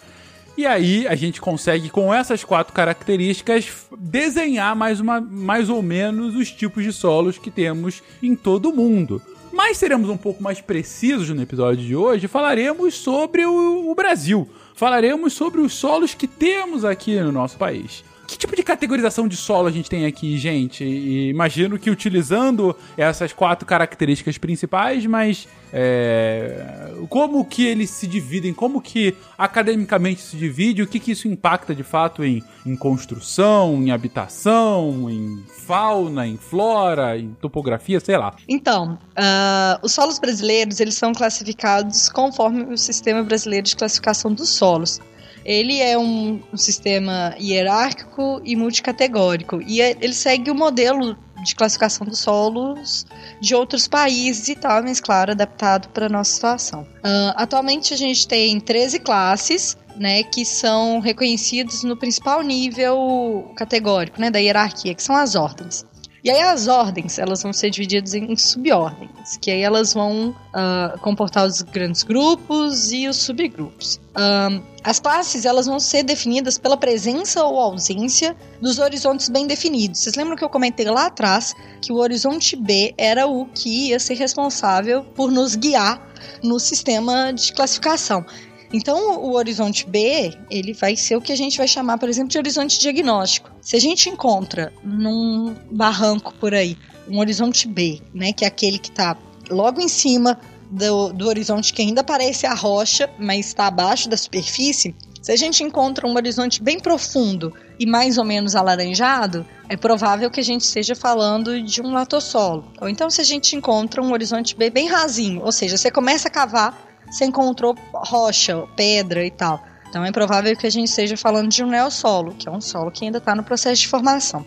[0.60, 6.36] E aí a gente consegue, com essas quatro características, desenhar mais, uma, mais ou menos
[6.36, 9.22] os tipos de solos que temos em todo o mundo.
[9.50, 14.46] Mas seremos um pouco mais precisos no episódio de hoje, falaremos sobre o, o Brasil.
[14.74, 18.04] Falaremos sobre os solos que temos aqui no nosso país.
[18.30, 20.84] Que tipo de categorização de solo a gente tem aqui, gente?
[20.84, 28.54] E imagino que utilizando essas quatro características principais, mas é, como que eles se dividem?
[28.54, 30.80] Como que academicamente se divide?
[30.80, 36.36] O que, que isso impacta de fato em, em construção, em habitação, em fauna, em
[36.36, 38.36] flora, em topografia, sei lá.
[38.48, 44.50] Então, ah, os solos brasileiros eles são classificados conforme o sistema brasileiro de classificação dos
[44.50, 45.00] solos.
[45.44, 51.54] Ele é um, um sistema hierárquico e multicategórico e é- ele segue o modelo de
[51.54, 53.06] classificação dos solos
[53.40, 56.86] de outros países e tal, mas claro, adaptado para a nossa situação.
[57.02, 64.20] Ah, atualmente a gente tem 13 classes, né, que são reconhecidos no principal nível categórico,
[64.20, 65.84] né, da hierarquia, que são as ordens.
[66.22, 70.96] E aí as ordens, elas vão ser divididas em subordens, que aí elas vão ah,
[71.00, 73.98] comportar os grandes grupos e os subgrupos.
[74.14, 80.00] Ahn, as classes, elas vão ser definidas pela presença ou ausência dos horizontes bem definidos.
[80.00, 83.98] Vocês lembram que eu comentei lá atrás que o horizonte B era o que ia
[83.98, 86.10] ser responsável por nos guiar
[86.42, 88.24] no sistema de classificação.
[88.72, 92.30] Então, o horizonte B, ele vai ser o que a gente vai chamar, por exemplo,
[92.30, 93.50] de horizonte diagnóstico.
[93.60, 96.76] Se a gente encontra num barranco por aí
[97.08, 99.16] um horizonte B, né, que é aquele que está
[99.50, 100.38] logo em cima
[100.70, 105.36] do, do horizonte que ainda parece a rocha, mas está abaixo da superfície, se a
[105.36, 110.44] gente encontra um horizonte bem profundo e mais ou menos alaranjado, é provável que a
[110.44, 112.64] gente esteja falando de um latossolo.
[112.80, 116.28] Ou então, se a gente encontra um horizonte B bem rasinho, ou seja, você começa
[116.28, 119.62] a cavar, você encontrou rocha, pedra e tal.
[119.88, 122.90] Então é provável que a gente esteja falando de um neossolo, que é um solo
[122.90, 124.46] que ainda está no processo de formação.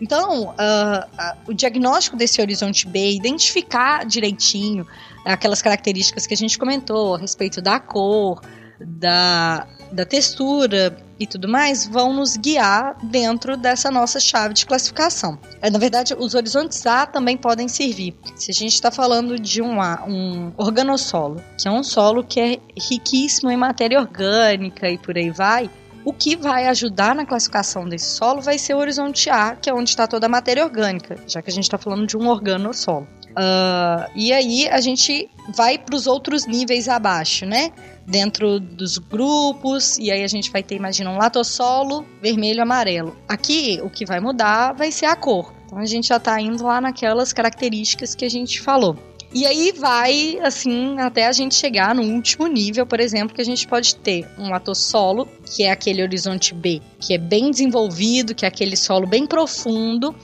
[0.00, 4.86] Então, ah, ah, o diagnóstico desse horizonte B, identificar direitinho
[5.24, 8.40] aquelas características que a gente comentou a respeito da cor,
[8.78, 15.38] da, da textura e tudo mais, vão nos guiar dentro dessa nossa chave de classificação.
[15.62, 18.14] É, na verdade, os horizontes A também podem servir.
[18.36, 22.38] Se a gente está falando de um, A, um organossolo, que é um solo que
[22.38, 25.70] é riquíssimo em matéria orgânica e por aí vai,
[26.04, 29.74] o que vai ajudar na classificação desse solo vai ser o horizonte A, que é
[29.74, 33.08] onde está toda a matéria orgânica, já que a gente está falando de um organossolo.
[33.36, 37.70] Uh, e aí a gente vai para os outros níveis abaixo, né?
[38.06, 43.14] Dentro dos grupos, e aí a gente vai ter, imagina, um latossolo vermelho amarelo.
[43.28, 45.52] Aqui o que vai mudar vai ser a cor.
[45.66, 48.96] Então a gente já está indo lá naquelas características que a gente falou.
[49.34, 53.44] E aí vai, assim, até a gente chegar no último nível, por exemplo, que a
[53.44, 58.46] gente pode ter um latossolo, que é aquele horizonte B, que é bem desenvolvido, que
[58.46, 60.14] é aquele solo bem profundo,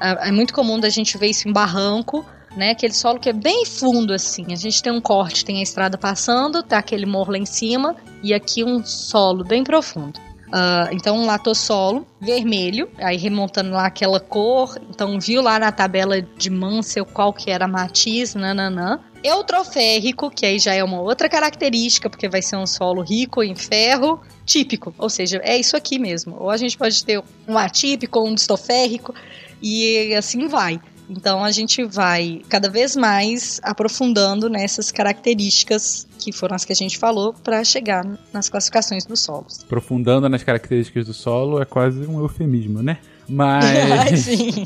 [0.00, 2.24] É, é muito comum da gente ver isso em barranco,
[2.56, 2.70] né?
[2.70, 4.52] Aquele solo que é bem fundo assim.
[4.52, 7.94] A gente tem um corte, tem a estrada passando, tá aquele morro lá em cima
[8.22, 10.18] e aqui um solo bem profundo.
[10.46, 14.78] Uh, então, um latossolo vermelho, aí remontando lá aquela cor.
[14.88, 19.00] Então, viu lá na tabela de Mansell qual que era a matiz, nananã.
[19.24, 23.56] Eutroférrico, que aí já é uma outra característica, porque vai ser um solo rico em
[23.56, 24.94] ferro, típico.
[24.98, 26.36] Ou seja, é isso aqui mesmo.
[26.38, 29.12] Ou a gente pode ter um atípico um distoférrico,
[29.60, 30.80] e assim vai.
[31.08, 36.76] Então a gente vai cada vez mais aprofundando nessas características que foram as que a
[36.76, 39.62] gente falou para chegar nas classificações dos solos.
[39.62, 42.98] Aprofundando nas características do solo é quase um eufemismo, né?
[43.28, 44.20] Mas.
[44.26, 44.64] Sim.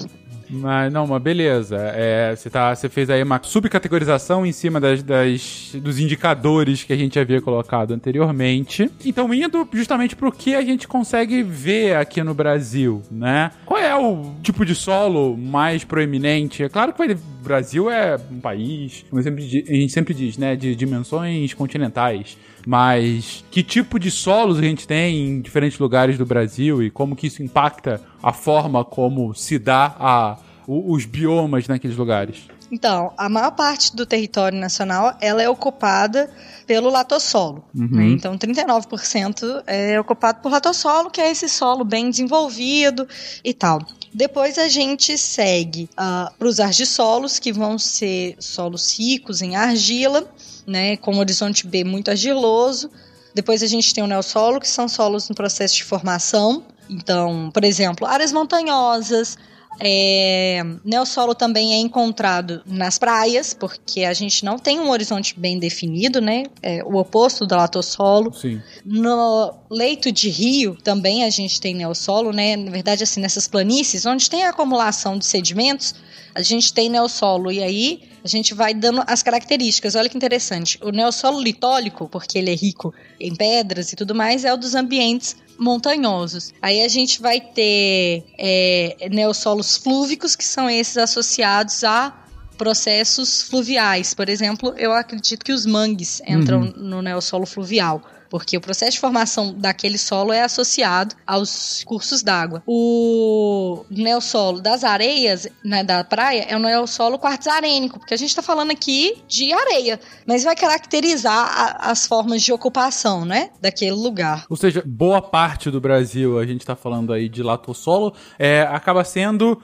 [0.51, 1.77] Mas não, mas beleza.
[1.77, 6.93] É, você, tá, você fez aí uma subcategorização em cima das, das, dos indicadores que
[6.93, 8.91] a gente havia colocado anteriormente.
[9.05, 13.53] Então, indo justamente pro que a gente consegue ver aqui no Brasil, né?
[13.65, 16.63] Qual é o tipo de solo mais proeminente?
[16.65, 20.57] É claro que o Brasil é um país, como a gente sempre diz, né?
[20.57, 22.37] De dimensões continentais.
[22.67, 27.17] Mas que tipo de solos a gente tem em diferentes lugares do Brasil e como
[27.17, 32.49] que isso impacta a forma como se dá a, os biomas naqueles lugares?
[32.71, 36.31] Então, a maior parte do território nacional ela é ocupada
[36.67, 37.65] pelo latossolo.
[37.75, 37.89] Uhum.
[37.91, 38.05] Né?
[38.11, 43.09] Então, 39% é ocupado por latossolo, que é esse solo bem desenvolvido
[43.43, 43.81] e tal.
[44.15, 50.29] Depois a gente segue uh, para os argissolos, que vão ser solos ricos em argila,
[50.67, 52.91] né, com horizonte B muito argiloso.
[53.35, 56.65] Depois a gente tem o neossolo, que são solos em processo de formação.
[56.89, 59.39] Então, por exemplo, áreas montanhosas,
[59.79, 65.59] é, neossolo também é encontrado nas praias, porque a gente não tem um horizonte bem
[65.59, 66.45] definido, né?
[66.63, 68.35] É o oposto do latossolo.
[68.35, 68.61] Sim.
[68.85, 72.57] No leito de rio também a gente tem neossolo, né?
[72.57, 75.95] Na verdade, assim, nessas planícies, onde tem a acumulação de sedimentos,
[76.35, 77.51] a gente tem neossolo.
[77.51, 79.95] E aí a gente vai dando as características.
[79.95, 80.79] Olha que interessante.
[80.83, 84.75] O neossolo litólico, porque ele é rico em pedras e tudo mais, é o dos
[84.75, 86.53] ambientes montanhosos.
[86.61, 92.17] Aí a gente vai ter é, neossolos flúvicos, que são esses associados a
[92.57, 94.13] processos fluviais.
[94.13, 96.73] Por exemplo, eu acredito que os mangues entram uhum.
[96.77, 102.63] no neossolo fluvial porque o processo de formação daquele solo é associado aos cursos d'água.
[102.65, 108.41] O neossolo das areias, né, da praia, é o neossolo quartzarênico, porque a gente está
[108.41, 114.47] falando aqui de areia, mas vai caracterizar a, as formas de ocupação, né, daquele lugar.
[114.49, 119.03] Ou seja, boa parte do Brasil, a gente está falando aí de latossolo, é, acaba
[119.05, 119.61] sendo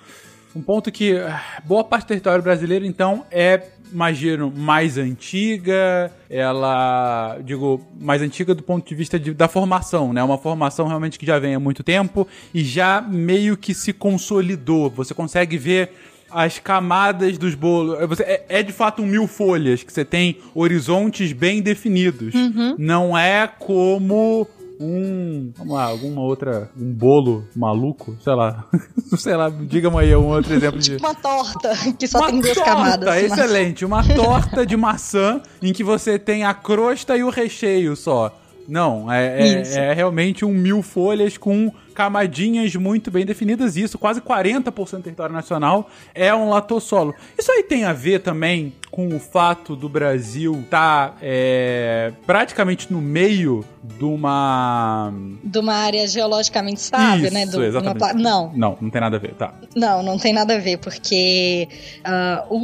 [0.57, 3.59] um ponto que ah, boa parte do território brasileiro, então, é
[3.93, 10.23] imagino, mais antiga, ela, digo, mais antiga do ponto de vista de, da formação, né?
[10.23, 14.91] Uma formação realmente que já vem há muito tempo e já meio que se consolidou.
[14.91, 15.91] Você consegue ver
[16.31, 17.99] as camadas dos bolos.
[18.09, 22.35] Você, é, é, de fato um mil folhas, que você tem horizontes bem definidos.
[22.35, 22.75] Uhum.
[22.79, 24.47] Não é como
[24.81, 25.53] um.
[25.57, 26.71] Vamos lá, alguma outra.
[26.77, 28.65] Um bolo maluco, sei lá.
[29.17, 30.97] sei lá, diga-me aí um outro exemplo de.
[31.07, 33.23] Uma torta, que só uma tem duas torta, camadas.
[33.23, 38.37] Excelente, uma torta de maçã em que você tem a crosta e o recheio só.
[38.69, 43.75] Não, é, é, é, realmente um mil folhas com camadinhas muito bem definidas.
[43.75, 47.15] Isso, quase 40% do território nacional é um latossolo.
[47.39, 52.93] Isso aí tem a ver também com o fato do Brasil estar tá, é, praticamente
[52.93, 55.13] no meio de uma.
[55.43, 57.47] De uma área geologicamente estável, né?
[57.47, 58.03] Do, exatamente.
[58.03, 58.13] Uma...
[58.13, 58.53] Não.
[58.55, 59.55] Não, não tem nada a ver, tá.
[59.75, 61.67] Não, não tem nada a ver, porque
[62.07, 62.55] uh,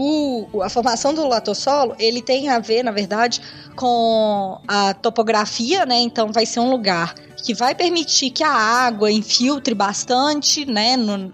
[0.53, 3.41] o, a formação do latossolo, ele tem a ver, na verdade,
[3.75, 6.01] com a topografia, né?
[6.01, 10.97] Então vai ser um lugar que vai permitir que a água infiltre bastante, né?
[10.97, 11.33] No,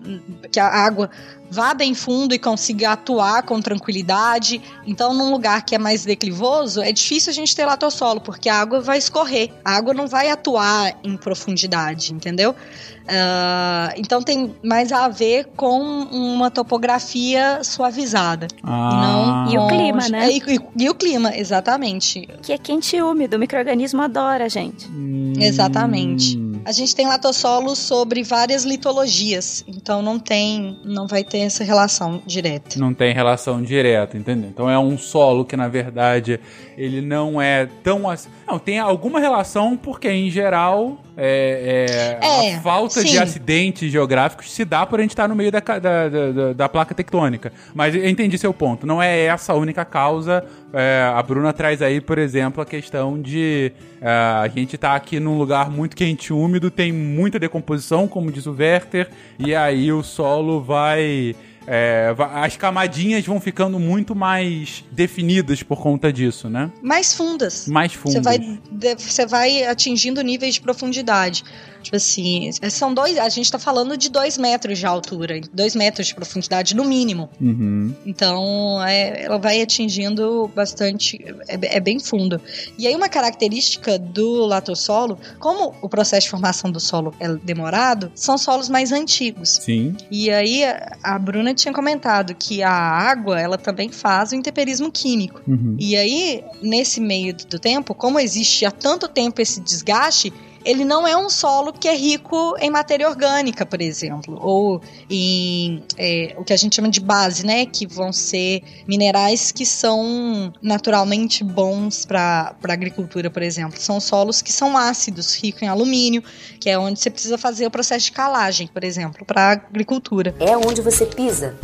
[0.50, 1.10] que a água
[1.50, 4.60] vá bem fundo e consiga atuar com tranquilidade.
[4.86, 8.60] Então, num lugar que é mais declivoso, é difícil a gente ter latossolo, porque a
[8.60, 9.50] água vai escorrer.
[9.64, 12.50] A água não vai atuar em profundidade, entendeu?
[12.50, 18.48] Uh, então tem mais a ver com uma topografia suavizada.
[18.62, 19.46] Ah.
[19.48, 20.26] E, não e o clima, né?
[20.26, 22.28] É, e, e, e, o clima, exatamente.
[22.42, 24.86] Que é quente e úmido, o microorganismo adora, gente.
[24.88, 25.32] Hum.
[25.38, 26.47] Exatamente.
[26.64, 32.22] A gente tem latossolos sobre várias litologias, então não tem, não vai ter essa relação
[32.26, 32.78] direta.
[32.78, 34.50] Não tem relação direta, entendeu?
[34.50, 36.40] Então é um solo que na verdade
[36.78, 38.28] ele não é tão assim.
[38.46, 43.08] Não, tem alguma relação porque em geral é, é, é a falta sim.
[43.08, 46.68] de acidentes geográficos se dá por a gente estar no meio da, da, da, da,
[46.68, 47.52] placa tectônica.
[47.74, 48.86] Mas eu entendi seu ponto.
[48.86, 50.44] Não é essa a única causa.
[50.72, 54.94] É, a Bruna traz aí, por exemplo, a questão de é, a gente estar tá
[54.94, 59.52] aqui num lugar muito quente e úmido, tem muita decomposição, como diz o Werther, e
[59.52, 61.34] aí o solo vai
[61.68, 66.70] é, as camadinhas vão ficando muito mais definidas por conta disso, né?
[66.82, 67.66] Mais fundas.
[67.68, 68.14] Mais fundas.
[68.14, 68.58] Você vai,
[68.96, 71.44] você vai atingindo níveis de profundidade.
[71.80, 73.16] Tipo assim, são dois.
[73.18, 77.30] A gente tá falando de dois metros de altura, dois metros de profundidade no mínimo.
[77.40, 77.94] Uhum.
[78.04, 81.24] Então, é, ela vai atingindo bastante.
[81.46, 82.40] É, é bem fundo.
[82.76, 88.10] E aí, uma característica do latossolo, como o processo de formação do solo é demorado,
[88.14, 89.50] são solos mais antigos.
[89.62, 89.96] Sim.
[90.10, 94.90] E aí, a- a Bruna tinha comentado que a água, ela também faz o intemperismo
[94.90, 95.42] químico.
[95.46, 95.76] Uhum.
[95.78, 100.32] E aí, nesse meio do tempo, como existe há tanto tempo esse desgaste,
[100.68, 105.82] ele não é um solo que é rico em matéria orgânica, por exemplo, ou em
[105.96, 107.64] é, o que a gente chama de base, né?
[107.64, 113.80] Que vão ser minerais que são naturalmente bons para a agricultura, por exemplo.
[113.80, 116.22] São solos que são ácidos, ricos em alumínio,
[116.60, 120.34] que é onde você precisa fazer o processo de calagem, por exemplo, para agricultura.
[120.38, 121.58] É onde você pisa.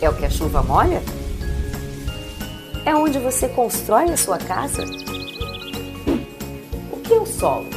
[0.00, 1.02] É o que a chuva molha?
[2.84, 4.84] É onde você constrói a sua casa?
[7.06, 7.68] Que é o solo?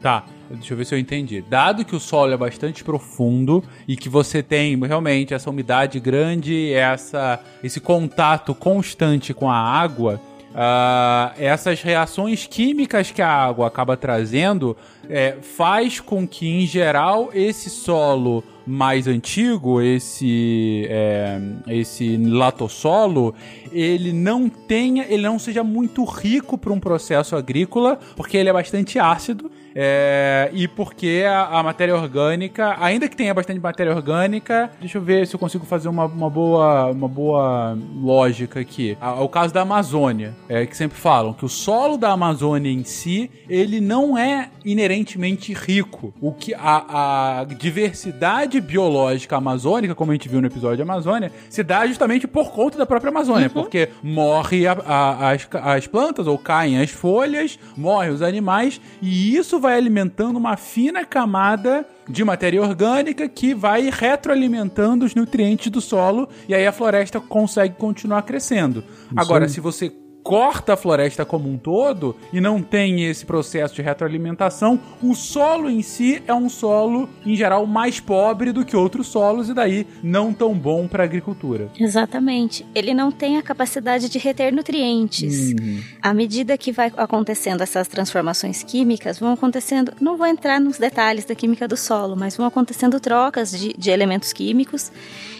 [0.00, 1.42] Tá, deixa eu ver se eu entendi.
[1.42, 6.72] Dado que o solo é bastante profundo e que você tem realmente essa umidade grande,
[6.72, 10.20] essa, esse contato constante com a água,
[10.54, 14.76] ah, essas reações químicas que a água acaba trazendo
[15.10, 23.34] é, faz com que, em geral, esse solo mais antigo, esse é, esse latossolo,
[23.72, 28.52] ele não tenha, ele não seja muito rico para um processo agrícola, porque ele é
[28.52, 34.70] bastante ácido é, e porque a, a matéria orgânica, ainda que tenha bastante matéria orgânica,
[34.80, 38.96] deixa eu ver se eu consigo fazer uma, uma boa uma boa lógica aqui.
[39.00, 42.84] A- o caso da Amazônia, é, que sempre falam que o solo da Amazônia em
[42.84, 46.12] si, ele não é inerentemente rico.
[46.20, 51.30] O que a, a diversidade biológica amazônica, como a gente viu no episódio de Amazônia,
[51.50, 56.38] se dá justamente por conta da própria Amazônia, porque morre a- as, as plantas ou
[56.38, 62.60] caem as folhas, morrem os animais e isso vai alimentando uma fina camada de matéria
[62.60, 68.84] orgânica que vai retroalimentando os nutrientes do solo e aí a floresta consegue continuar crescendo.
[69.16, 69.50] Agora, aí.
[69.50, 69.90] se você
[70.24, 75.68] corta a floresta como um todo e não tem esse processo de retroalimentação, o solo
[75.68, 79.86] em si é um solo, em geral, mais pobre do que outros solos e daí
[80.02, 81.68] não tão bom para agricultura.
[81.78, 82.64] Exatamente.
[82.74, 85.54] Ele não tem a capacidade de reter nutrientes.
[86.00, 89.92] À medida que vai acontecendo essas transformações químicas, vão acontecendo.
[90.00, 93.90] Não vou entrar nos detalhes da química do solo, mas vão acontecendo trocas de, de
[93.90, 94.90] elementos químicos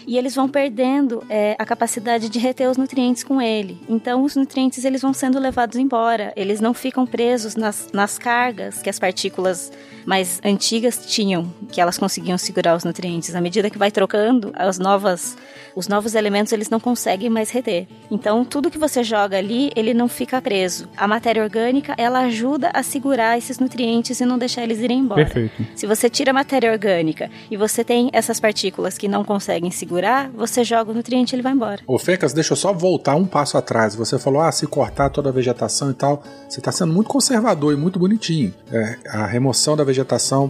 [0.07, 3.77] e eles vão perdendo é, a capacidade de reter os nutrientes com ele.
[3.89, 6.33] Então, os nutrientes eles vão sendo levados embora.
[6.35, 9.71] Eles não ficam presos nas, nas cargas que as partículas
[10.05, 13.35] mais antigas tinham, que elas conseguiam segurar os nutrientes.
[13.35, 15.35] À medida que vai trocando, as novas,
[15.75, 17.87] os novos elementos eles não conseguem mais reter.
[18.11, 20.87] Então, tudo que você joga ali, ele não fica preso.
[20.95, 25.25] A matéria orgânica, ela ajuda a segurar esses nutrientes e não deixar eles irem embora.
[25.25, 25.65] Perfeito.
[25.75, 30.29] Se você tira a matéria orgânica e você tem essas partículas que não conseguem segurar,
[30.29, 31.81] você joga o nutriente e ele vai embora.
[31.87, 33.95] Ô, Fecas, deixa eu só voltar um passo atrás.
[33.95, 36.23] Você falou, ah, se cortar toda a vegetação e tal.
[36.47, 38.53] Você está sendo muito conservador e muito bonitinho.
[38.71, 39.94] É, a remoção da vegetação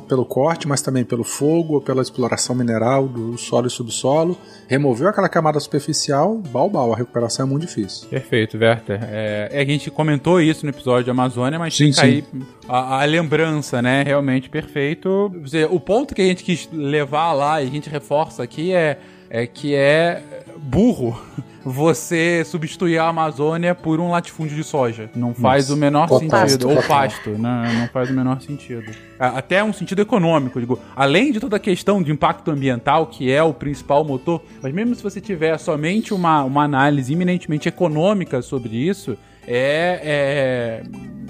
[0.08, 4.38] pelo corte, mas também pelo fogo ou pela exploração mineral do solo e subsolo.
[4.68, 6.94] Removeu aquela camada superficial, balbal.
[6.94, 8.08] A recuperação é muito difícil.
[8.10, 9.00] Perfeito, Werther.
[9.04, 12.08] É, é, a gente comentou isso no episódio de Amazônia, mas Sim, fica sim.
[12.08, 12.24] aí
[12.68, 14.04] a, a lembrança, né?
[14.04, 15.32] Realmente perfeito.
[15.44, 18.98] Dizer, O ponto que a gente quis levar lá e a gente reforça aqui é,
[19.36, 20.24] é que é
[20.58, 21.22] burro
[21.66, 25.10] você substituir a Amazônia por um latifúndio de soja.
[25.14, 26.70] Não faz Nossa, o menor sentido.
[26.70, 27.74] Ou pasto, né?
[27.78, 28.94] Não faz o menor sentido.
[29.20, 30.80] Até um sentido econômico, digo.
[30.96, 34.96] Além de toda a questão de impacto ambiental, que é o principal motor, mas mesmo
[34.96, 39.18] se você tiver somente uma, uma análise eminentemente econômica sobre isso,
[39.48, 40.84] é, é,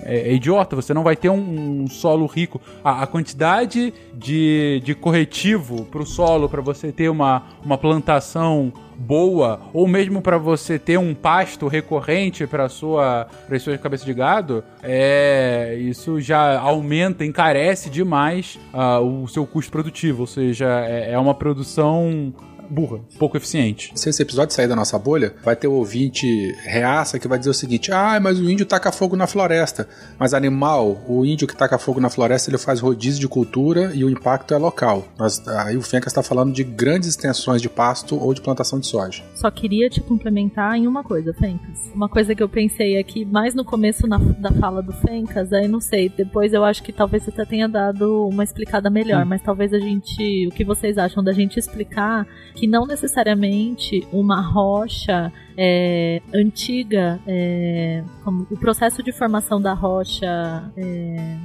[0.04, 0.76] é- é idiota.
[0.76, 2.62] Você não vai ter um, um solo rico.
[2.84, 8.72] A, a quantidade de, de corretivo para o solo, para você ter uma, uma plantação
[8.98, 14.14] boa, ou mesmo para você ter um pasto recorrente para sua para sua cabeça de
[14.14, 21.12] gado, é isso já aumenta, encarece demais ah, o seu custo produtivo, ou seja, é,
[21.12, 22.34] é uma produção
[22.70, 23.92] burra, pouco eficiente.
[23.96, 27.52] Se esse episódio sair da nossa bolha, vai ter o ouvinte reaça que vai dizer
[27.52, 29.88] o seguinte: ah, mas o índio taca fogo na floresta.
[30.20, 34.04] Mas animal, o índio que taca fogo na floresta, ele faz rodízio de cultura e
[34.04, 35.08] o impacto é local.
[35.18, 38.88] Mas aí o Fencas está falando de grandes extensões de pasto ou de plantação de
[38.88, 39.24] soja.
[39.36, 41.92] Só queria te complementar em uma coisa, Fencas.
[41.94, 45.68] Uma coisa que eu pensei aqui mais no começo na, da fala do Fencas, aí
[45.68, 49.42] não sei, depois eu acho que talvez você até tenha dado uma explicada melhor, mas
[49.42, 55.32] talvez a gente, o que vocês acham da gente explicar que não necessariamente uma rocha
[55.58, 58.04] é, antiga, é,
[58.50, 61.38] o processo de formação da rocha é,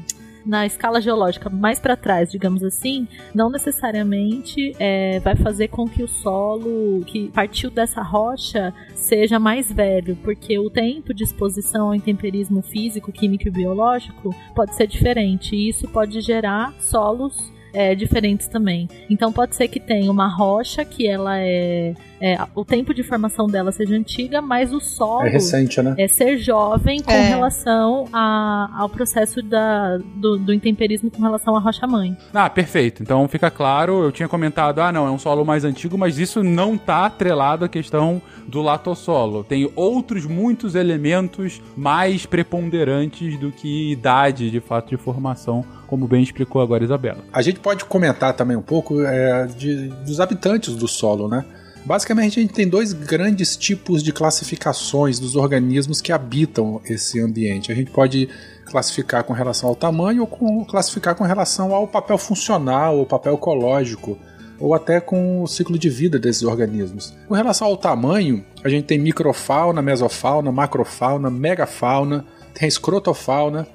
[0.44, 6.02] na escala geológica mais para trás, digamos assim, não necessariamente é, vai fazer com que
[6.02, 11.94] o solo que partiu dessa rocha seja mais velho, porque o tempo de exposição ao
[11.94, 18.48] intemperismo físico, químico e biológico pode ser diferente, e isso pode gerar solos é, diferentes
[18.48, 18.88] também.
[19.08, 23.46] Então pode ser que tenha uma rocha que ela é, é, o tempo de formação
[23.46, 25.94] dela seja antiga, mas o solo É recente, né?
[25.98, 27.28] é ser jovem com É.
[27.28, 32.16] relação a- ao processo da, do, do intemperismo com relação à rocha mãe.
[32.34, 33.02] Ah, perfeito.
[33.02, 36.42] Então fica claro, eu tinha comentado, ah não, é um solo mais antigo, mas isso
[36.42, 39.42] não tá atrelado à questão do latossolo.
[39.44, 46.22] Tem outros muitos elementos mais preponderantes do que idade, de fato, de formação, como bem
[46.22, 47.18] explicou agora a Isabela.
[47.32, 51.44] A gente pode comentar também um pouco é, de- dos habitantes do solo, né?
[51.84, 57.72] Basicamente, a gente tem dois grandes tipos de classificações dos organismos que habitam esse ambiente.
[57.72, 58.28] A gente pode
[58.66, 63.34] classificar com relação ao tamanho ou com- classificar com relação ao papel funcional, ou papel
[63.34, 64.16] ecológico,
[64.58, 67.14] ou até com o ciclo de vida desses organismos.
[67.26, 72.24] Com relação ao tamanho, a gente tem microfauna, mesofauna, macrofauna, megafauna,
[72.54, 73.66] tem escrotofauna,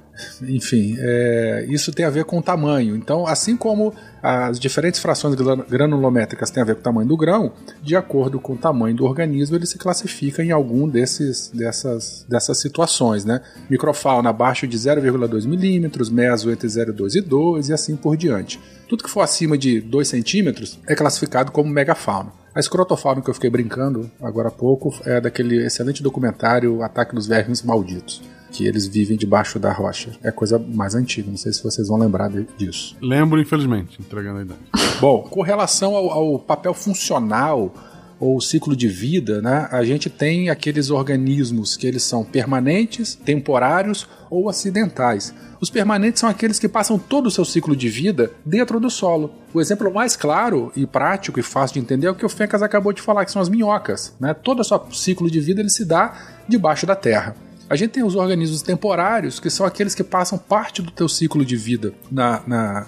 [0.42, 2.96] enfim, é, isso tem a ver com o tamanho.
[2.96, 7.18] Então, assim como as diferentes frações gran- granulométricas têm a ver com o tamanho do
[7.18, 12.26] grão, de acordo com o tamanho do organismo, ele se classifica em algum desses, dessas,
[12.28, 13.24] dessas situações.
[13.26, 13.42] Né?
[13.70, 18.60] Microfauna abaixo de 0,2 milímetros, meso entre 0,2 e 2 e assim por diante.
[18.88, 22.32] Tudo que for acima de 2 centímetros é classificado como megafauna.
[22.54, 27.28] A escrotofauna que eu fiquei brincando agora há pouco é daquele excelente documentário Ataque dos
[27.28, 28.22] Vermes Malditos
[28.56, 30.12] que eles vivem debaixo da rocha.
[30.24, 32.96] É coisa mais antiga, não sei se vocês vão lembrar disso.
[33.02, 34.60] Lembro, infelizmente, entregando a idade.
[35.02, 37.74] Bom, com relação ao, ao papel funcional
[38.18, 44.08] ou ciclo de vida, né, a gente tem aqueles organismos que eles são permanentes, temporários
[44.30, 45.34] ou acidentais.
[45.60, 49.32] Os permanentes são aqueles que passam todo o seu ciclo de vida dentro do solo.
[49.54, 52.62] O exemplo mais claro e prático e fácil de entender é o que o Fencas
[52.62, 54.16] acabou de falar, que são as minhocas.
[54.20, 54.34] Né?
[54.34, 56.14] Todo o seu ciclo de vida ele se dá
[56.48, 57.36] debaixo da terra.
[57.68, 61.44] A gente tem os organismos temporários, que são aqueles que passam parte do teu ciclo
[61.44, 62.88] de vida na, na-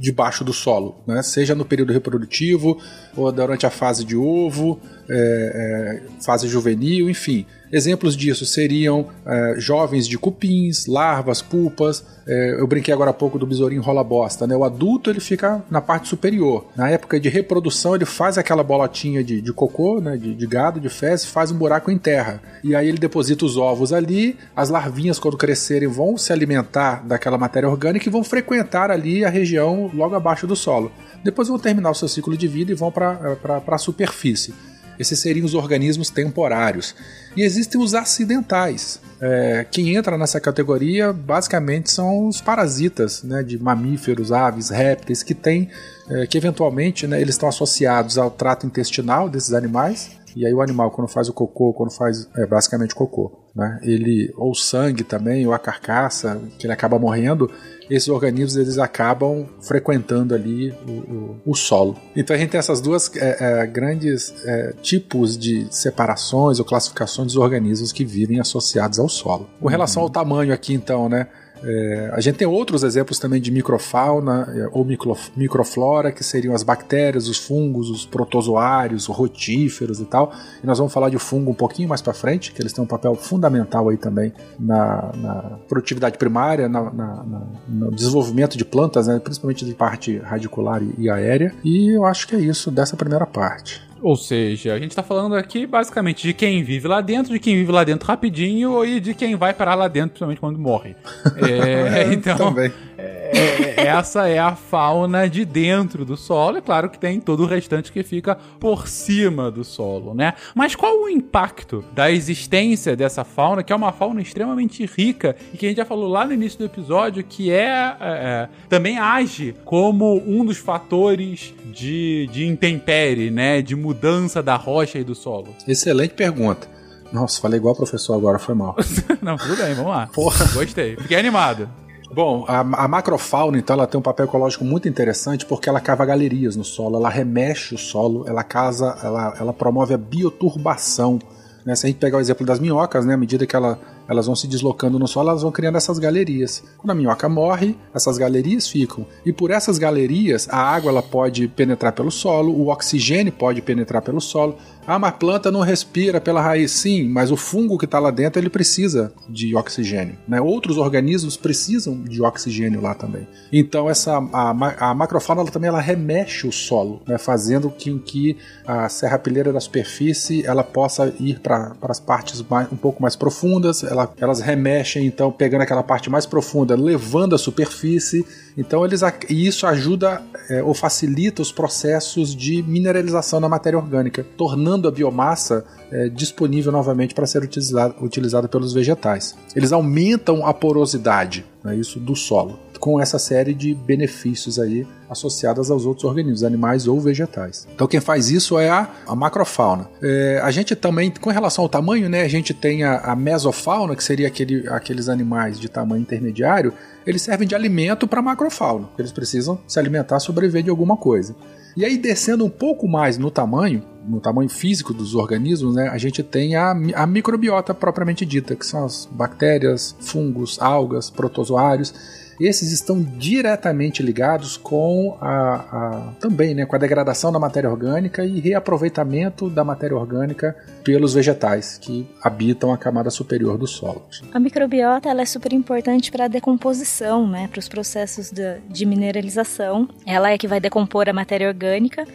[0.00, 1.22] debaixo do solo, né?
[1.22, 2.78] seja no período reprodutivo
[3.14, 7.46] ou durante a fase de ovo, é, é, fase juvenil, enfim.
[7.72, 12.04] Exemplos disso seriam é, jovens de cupins, larvas, pupas.
[12.24, 14.56] É, eu brinquei agora há pouco do besourinho rola bosta, né?
[14.56, 16.66] O adulto ele fica na parte superior.
[16.76, 20.16] Na época de reprodução ele faz aquela bolotinha de, de cocô, né?
[20.16, 22.40] De, de gado, de fezes, faz um buraco em terra.
[22.62, 24.38] E aí ele deposita os ovos ali.
[24.54, 29.28] As larvinhas quando crescerem vão se alimentar daquela matéria orgânica e vão frequentar ali a
[29.28, 30.92] região logo abaixo do solo.
[31.24, 34.54] Depois vão terminar o seu ciclo de vida e vão para a superfície.
[34.98, 36.94] Esses seriam os organismos temporários.
[37.36, 39.00] E existem os acidentais.
[39.20, 45.34] É, quem entra nessa categoria basicamente são os parasitas né, de mamíferos, aves, répteis, que
[45.34, 45.70] têm,
[46.10, 50.10] é, que eventualmente né, eles estão associados ao trato intestinal desses animais.
[50.36, 54.32] E aí o animal, quando faz o cocô, quando faz é, basicamente cocô, né, ele
[54.36, 57.50] ou o sangue também, ou a carcaça, que ele acaba morrendo,
[57.88, 61.96] esses organismos eles acabam frequentando ali o, o- o solo.
[62.16, 67.26] Então a gente tem essas duas é, é, grandes é, tipos de separações ou classificações
[67.28, 69.48] dos organismos que vivem associados ao solo.
[69.60, 71.28] Com relação ao tamanho aqui, então, né?
[71.66, 76.54] É, a gente tem outros exemplos também de microfauna é, ou micro- microflora, que seriam
[76.54, 80.32] as bactérias, os fungos, os protozoários, os rotíferos e tal.
[80.62, 82.86] E nós vamos falar de fungo um pouquinho mais para frente, que eles têm um
[82.86, 85.34] papel fundamental aí também na, na
[85.68, 87.24] produtividade primária, na- na-
[87.68, 91.54] no desenvolvimento de plantas, né, principalmente de parte radicular e, e aérea.
[91.64, 93.82] E eu acho que é isso dessa primeira parte.
[94.04, 97.56] Ou seja, a gente tá falando aqui basicamente de quem vive lá dentro, de quem
[97.56, 100.94] vive lá dentro rapidinho e de quem vai parar lá dentro, principalmente quando morre.
[101.40, 102.70] É, então, também.
[103.04, 106.58] É, é, essa é a fauna de dentro do solo.
[106.58, 110.34] É claro que tem todo o restante que fica por cima do solo, né?
[110.54, 115.56] Mas qual o impacto da existência dessa fauna, que é uma fauna extremamente rica e
[115.56, 118.98] que a gente já falou lá no início do episódio, que é, é, é também
[118.98, 123.60] age como um dos fatores de, de intempérie, né?
[123.60, 125.54] De mudança da rocha e do solo?
[125.66, 126.68] Excelente pergunta.
[127.12, 128.74] Nossa, falei igual o professor agora, foi mal.
[129.22, 130.08] Não, tudo bem, vamos lá.
[130.08, 130.46] Porra.
[130.52, 130.96] Gostei.
[130.96, 131.68] Fiquei animado.
[132.14, 136.06] Bom, a, a, macrofauna, então, ela tem um papel ecológico muito interessante porque ela cava
[136.06, 141.18] galerias no solo, ela remexe o solo, ela casa, ela, ela promove a bioturbação.
[141.66, 141.74] Né?
[141.74, 144.36] Se a gente pegar o exemplo das minhocas, né, à medida que ela elas vão
[144.36, 146.62] se deslocando no solo, elas vão criando essas galerias.
[146.78, 149.06] Quando a minhoca morre, essas galerias ficam.
[149.24, 154.02] E por essas galerias, a água ela pode penetrar pelo solo, o oxigênio pode penetrar
[154.02, 154.56] pelo solo.
[154.86, 156.70] Ah, mas planta não respira pela raiz.
[156.72, 160.16] Sim, mas o fungo que está lá dentro ele precisa de oxigênio.
[160.28, 160.40] Né?
[160.40, 163.26] Outros organismos precisam de oxigênio lá também.
[163.52, 167.16] Então essa a, a macrofauna ela também ela remexe o solo, né?
[167.16, 172.76] fazendo com que a serrapilheira da superfície ela possa ir para as partes mais, um
[172.76, 173.82] pouco mais profundas.
[173.82, 178.24] Ela, elas remexem então pegando aquela parte mais profunda, levando a superfície.
[178.56, 184.24] Então eles e isso ajuda é, ou facilita os processos de mineralização da matéria orgânica,
[184.36, 189.34] tornando a biomassa é, disponível novamente para ser utilizada, utilizada pelos vegetais.
[189.54, 195.70] Eles aumentam a porosidade né, isso do solo, com essa série de benefícios aí associadas
[195.70, 197.66] aos outros organismos, animais ou vegetais.
[197.74, 199.88] Então quem faz isso é a, a macrofauna.
[200.02, 203.96] É, a gente também, com relação ao tamanho, né, a gente tem a, a mesofauna,
[203.96, 206.74] que seria aquele, aqueles animais de tamanho intermediário,
[207.06, 208.88] eles servem de alimento para a macrofauna.
[208.98, 211.34] Eles precisam se alimentar, sobreviver de alguma coisa.
[211.76, 215.98] E aí, descendo um pouco mais no tamanho, no tamanho físico dos organismos, né, a
[215.98, 222.72] gente tem a, a microbiota propriamente dita, que são as bactérias, fungos, algas, protozoários esses
[222.72, 228.40] estão diretamente ligados com a, a, também né, com a degradação da matéria orgânica e
[228.40, 234.02] reaproveitamento da matéria orgânica pelos vegetais que habitam a camada superior do solo.
[234.32, 238.86] A microbiota ela é super importante para a decomposição, né, para os processos de, de
[238.86, 239.88] mineralização.
[240.06, 242.06] Ela é que vai decompor a matéria orgânica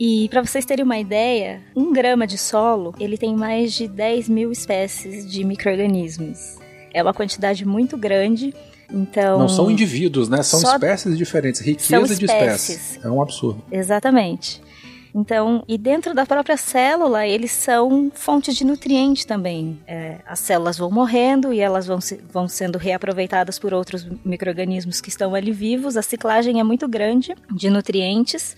[0.00, 4.28] e para vocês terem uma ideia, um grama de solo ele tem mais de 10
[4.28, 6.56] mil espécies de micro-organismos.
[6.94, 8.54] É uma quantidade muito grande
[8.90, 10.42] então, não são indivíduos, né?
[10.42, 12.18] São espécies diferentes, riqueza espécies.
[12.18, 13.04] de espécies.
[13.04, 13.62] É um absurdo.
[13.70, 14.62] Exatamente.
[15.14, 19.78] Então, e dentro da própria célula, eles são fontes de nutriente também.
[19.86, 25.00] É, as células vão morrendo e elas vão, se, vão sendo reaproveitadas por outros micro-organismos
[25.00, 25.96] que estão ali vivos.
[25.96, 28.54] A ciclagem é muito grande de nutrientes.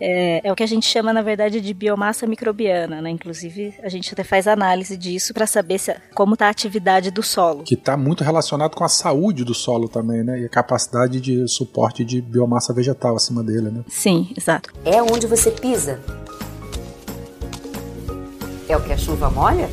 [0.00, 3.10] É, é, o que a gente chama, na verdade, de biomassa microbiana, né?
[3.10, 7.22] Inclusive, a gente até faz análise disso para saber se, como está a atividade do
[7.22, 7.62] solo.
[7.62, 10.40] Que está muito relacionado com a saúde do solo também, né?
[10.40, 13.84] E a capacidade de suporte de biomassa vegetal acima dele, né?
[13.88, 14.72] Sim, exato.
[14.84, 16.00] É onde você pisa.
[18.68, 19.68] É o que a chuva molha?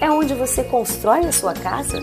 [0.00, 2.00] É onde você constrói a sua casa?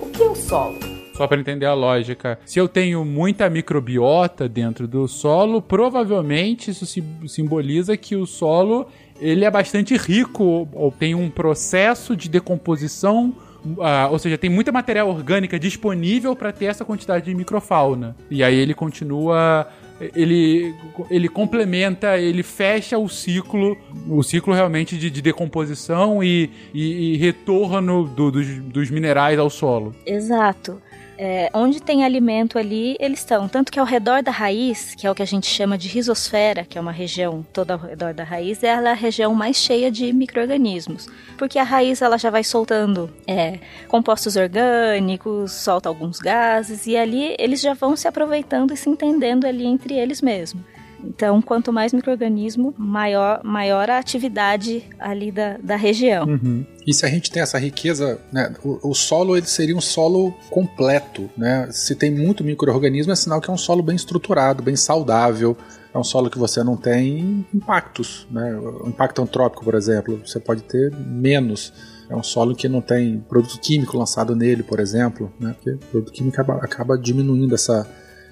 [0.00, 0.93] O que é o solo?
[1.14, 2.38] Só para entender a lógica.
[2.44, 6.84] Se eu tenho muita microbiota dentro do solo, provavelmente isso
[7.26, 8.88] simboliza que o solo
[9.20, 13.32] ele é bastante rico ou tem um processo de decomposição
[13.64, 18.14] Uh, ou seja, tem muita matéria orgânica disponível para ter essa quantidade de microfauna.
[18.30, 19.66] E aí ele continua.
[20.14, 20.74] Ele,
[21.08, 27.16] ele complementa, ele fecha o ciclo, o ciclo realmente de, de decomposição e, e, e
[27.16, 29.94] retorno do, dos, dos minerais ao solo.
[30.04, 30.82] Exato.
[31.16, 33.48] É, onde tem alimento ali, eles estão.
[33.48, 36.64] Tanto que ao redor da raiz, que é o que a gente chama de risosfera,
[36.64, 39.90] que é uma região toda ao redor da raiz, ela é a região mais cheia
[39.90, 41.06] de micro-organismos.
[41.38, 43.58] Porque a raiz ela já vai soltando é,
[43.88, 49.46] compostos orgânicos, solta alguns gases, e ali eles já vão se aproveitando e se entendendo
[49.46, 50.73] ali entre eles mesmos.
[51.08, 56.26] Então, quanto mais microorganismo, maior, maior a atividade ali da, da região.
[56.26, 56.64] Uhum.
[56.86, 60.34] E se a gente tem essa riqueza, né, o, o, solo ele seria um solo
[60.50, 61.68] completo, né?
[61.70, 65.56] Se tem muito microorganismo, é sinal que é um solo bem estruturado, bem saudável.
[65.94, 68.56] É um solo que você não tem impactos, né?
[68.56, 71.72] O impacto antrópico, por exemplo, você pode ter menos.
[72.10, 75.54] É um solo que não tem produto químico lançado nele, por exemplo, né?
[75.54, 77.88] Porque o produto químico acaba, acaba diminuindo essa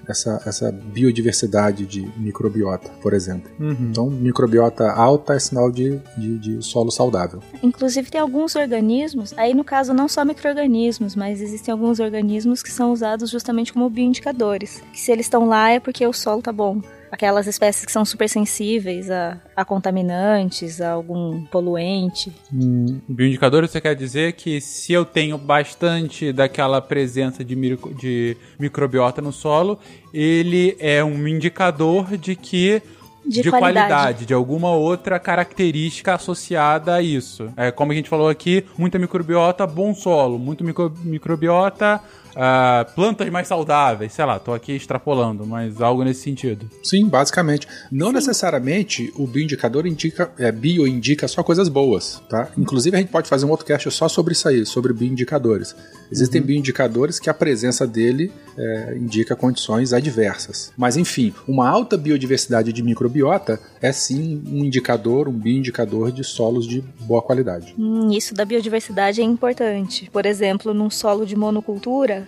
[0.07, 3.51] essa, essa biodiversidade de microbiota, por exemplo.
[3.59, 3.89] Uhum.
[3.89, 7.41] Então, microbiota alta é sinal de, de, de, solo saudável.
[7.61, 12.71] Inclusive, tem alguns organismos, aí no caso não só microorganismos, mas existem alguns organismos que
[12.71, 14.81] são usados justamente como bioindicadores.
[14.91, 16.81] Que se eles estão lá é porque o solo tá bom.
[17.13, 22.31] Aquelas espécies que são super sensíveis a, a contaminantes, a algum poluente.
[22.51, 28.35] Hum, bioindicador, você quer dizer que se eu tenho bastante daquela presença de, micro, de
[28.59, 29.77] microbiota no solo,
[30.11, 32.81] ele é um indicador de que
[33.25, 33.87] De de, qualidade.
[33.89, 34.25] qualidade.
[34.25, 37.49] de alguma outra característica associada a isso.
[37.55, 40.39] É, como a gente falou aqui, muita microbiota, bom solo.
[40.39, 42.01] Muito micro- microbiota,
[42.35, 44.13] ah, plantas mais saudáveis.
[44.13, 46.69] Sei lá, tô aqui extrapolando, mas algo nesse sentido.
[46.83, 47.67] Sim, basicamente.
[47.91, 52.49] Não necessariamente o bioindicador indica, é, bio indica só coisas boas, tá?
[52.57, 55.75] Inclusive a gente pode fazer um outro cast só sobre isso aí, sobre bioindicadores.
[56.11, 60.71] Existem bioindicadores que a presença dele é, indica condições adversas.
[60.77, 66.67] Mas enfim, uma alta biodiversidade de microbiota é sim um indicador, um bioindicador de solos
[66.67, 67.73] de boa qualidade.
[67.77, 70.09] Hum, isso da biodiversidade é importante.
[70.11, 72.22] Por exemplo, num solo de monocultura,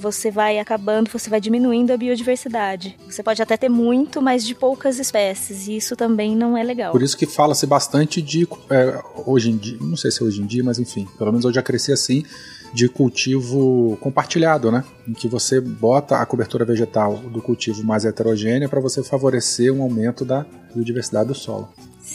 [0.00, 2.96] você vai acabando, você vai diminuindo a biodiversidade.
[3.08, 6.92] Você pode até ter muito, mas de poucas espécies, e isso também não é legal.
[6.92, 10.42] Por isso que fala-se bastante de é, hoje em dia, não sei se é hoje
[10.42, 12.24] em dia, mas enfim, pelo menos eu já cresci assim,
[12.72, 14.84] de cultivo compartilhado, né?
[15.06, 19.82] Em que você bota a cobertura vegetal do cultivo mais heterogênea para você favorecer um
[19.82, 21.68] aumento da biodiversidade do solo.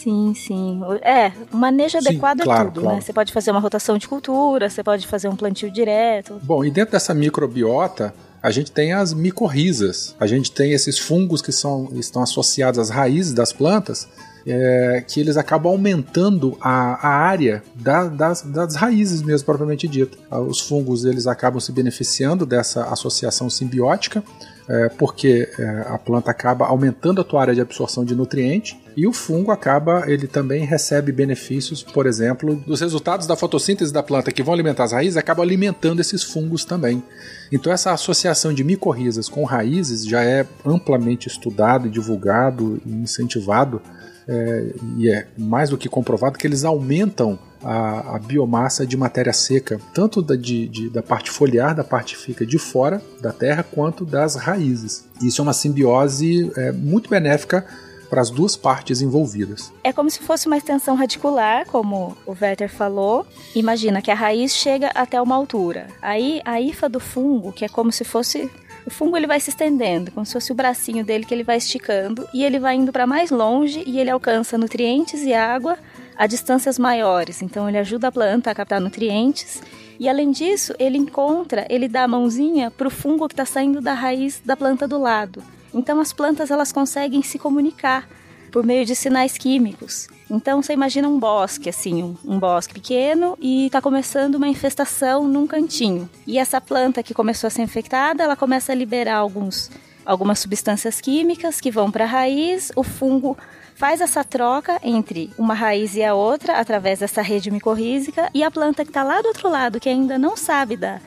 [0.06, 0.82] Sim, sim.
[1.02, 2.95] É, o manejo Sim, adequado claro, é tudo, claro.
[2.98, 3.02] né?
[3.02, 6.40] Você pode fazer uma rotação de cultura, você pode fazer um plantio direto.
[6.44, 10.15] Bom, e dentro dessa microbiota, a gente tem as micorrizas.
[10.19, 14.07] A gente tem esses fungos que são, estão associados às raízes das plantas,
[14.45, 20.15] é, que eles acabam aumentando a, a área da- das, das raízes mesmo, propriamente dita.
[20.30, 24.23] Ah, Os fungos eles acabam se beneficiando dessa associação simbiótica,
[24.67, 29.05] é, porque é, a planta acaba aumentando a tua área de absorção de nutriente e
[29.05, 34.31] o fungo acaba, ele também recebe benefícios, por exemplo, dos resultados da fotossíntese da planta
[34.31, 37.03] que vão alimentar as raízes, acaba alimentando esses fungos também.
[37.51, 43.81] Então essa associação de micorrizas com raízes já é amplamente estudado, divulgado e incentivado
[44.27, 49.34] é, e é mais do que comprovado que eles aumentam a, a biomassa de matéria
[49.34, 53.31] seca, tanto da, de- de- da parte foliar, da parte que fica de fora da
[53.31, 55.06] terra, quanto das raízes.
[55.22, 57.65] Isso é uma simbiose é, muito benéfica
[58.10, 59.73] para as duas partes envolvidas.
[59.84, 63.26] É como se fosse uma extensão radicular, como o Werther falou.
[63.56, 65.88] Imagina que a raiz chega até uma altura.
[66.02, 68.47] Aí a hifa do fungo, que é como se fosse
[68.86, 71.57] o fungo ele vai se estendendo, como se fosse o bracinho dele que ele vai
[71.57, 75.78] esticando e ele vai indo para mais longe e ele alcança nutrientes e água
[76.16, 77.41] a distâncias maiores.
[77.41, 79.62] Então ele ajuda a planta a captar nutrientes
[79.99, 83.82] e além disso ele encontra, ele dá a mãozinha para o fungo que está saindo
[83.82, 85.44] da raiz da planta do lado.
[85.74, 88.07] Então as plantas elas conseguem se comunicar
[88.56, 90.07] por meio de sinais químicos.
[90.32, 95.27] Então você imagina um bosque, assim, um, um bosque pequeno e está começando uma infestação
[95.27, 96.10] num cantinho.
[96.26, 99.69] E essa planta que começou a ser infectada, ela começa a liberar alguns,
[100.06, 103.38] algumas substâncias químicas que vão para a raiz, o fungo
[103.76, 108.49] faz essa troca entre uma raiz e a outra através dessa rede micorrízica e a
[108.49, 111.02] planta que está lá do outro lado, que ainda não sabe da,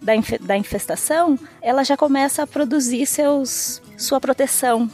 [0.00, 4.90] da, infe- da infestação, ela já começa a produzir seus, sua proteção.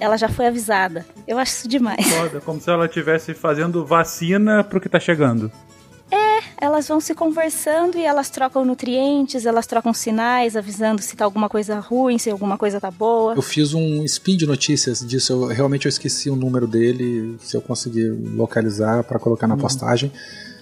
[0.00, 1.06] Ela já foi avisada.
[1.26, 2.06] Eu acho isso demais.
[2.14, 5.50] Foda, como se ela estivesse fazendo vacina pro que tá chegando.
[6.64, 11.46] Elas vão se conversando e elas trocam nutrientes, elas trocam sinais, avisando se tá alguma
[11.46, 13.34] coisa ruim, se alguma coisa tá boa.
[13.34, 17.54] Eu fiz um spin de notícias disso, eu, realmente eu esqueci o número dele, se
[17.54, 20.10] eu conseguir localizar para colocar na postagem.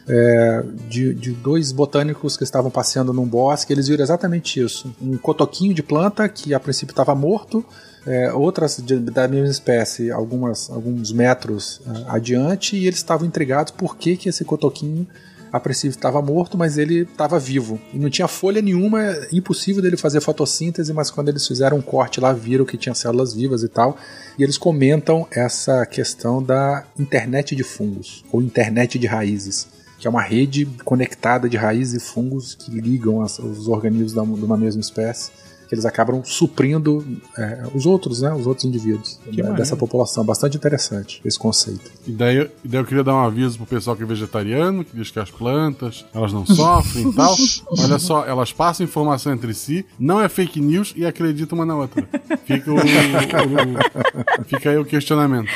[0.09, 4.93] É, de, de dois botânicos que estavam passeando num bosque, eles viram exatamente isso.
[5.01, 7.65] Um cotoquinho de planta que a princípio estava morto,
[8.07, 13.73] é, outras de- da mesma espécie, algumas, alguns metros ah, adiante, e eles estavam intrigados
[13.73, 15.07] por que, que esse cotoquinho
[15.53, 17.79] a princípio estava morto, mas ele estava vivo.
[17.93, 21.83] E não tinha folha nenhuma, é impossível dele fazer fotossíntese, mas quando eles fizeram um
[21.83, 23.99] corte lá, viram que tinha células vivas e tal.
[24.39, 29.69] E eles comentam essa questão da internet de fungos, ou internet de raízes,
[29.99, 34.25] que é uma rede conectada de raízes e fungos que ligam as- os organismos da-
[34.25, 35.31] de uma mesma espécie.
[35.73, 37.03] Eles acabam suprindo
[37.39, 38.31] é, os outros, né?
[38.35, 39.55] Os outros indivíduos maneiro.
[39.55, 40.23] dessa população.
[40.23, 41.91] Bastante interessante esse conceito.
[42.07, 44.95] E daí, e daí eu queria dar um aviso pro pessoal que é vegetariano, que
[44.95, 47.35] diz que as plantas, elas não sofrem e tal.
[47.79, 51.75] Olha só, elas passam informação entre si, não é fake news e acreditam uma na
[51.77, 52.07] outra.
[52.45, 55.49] Fica, o, o- fica aí o questionamento.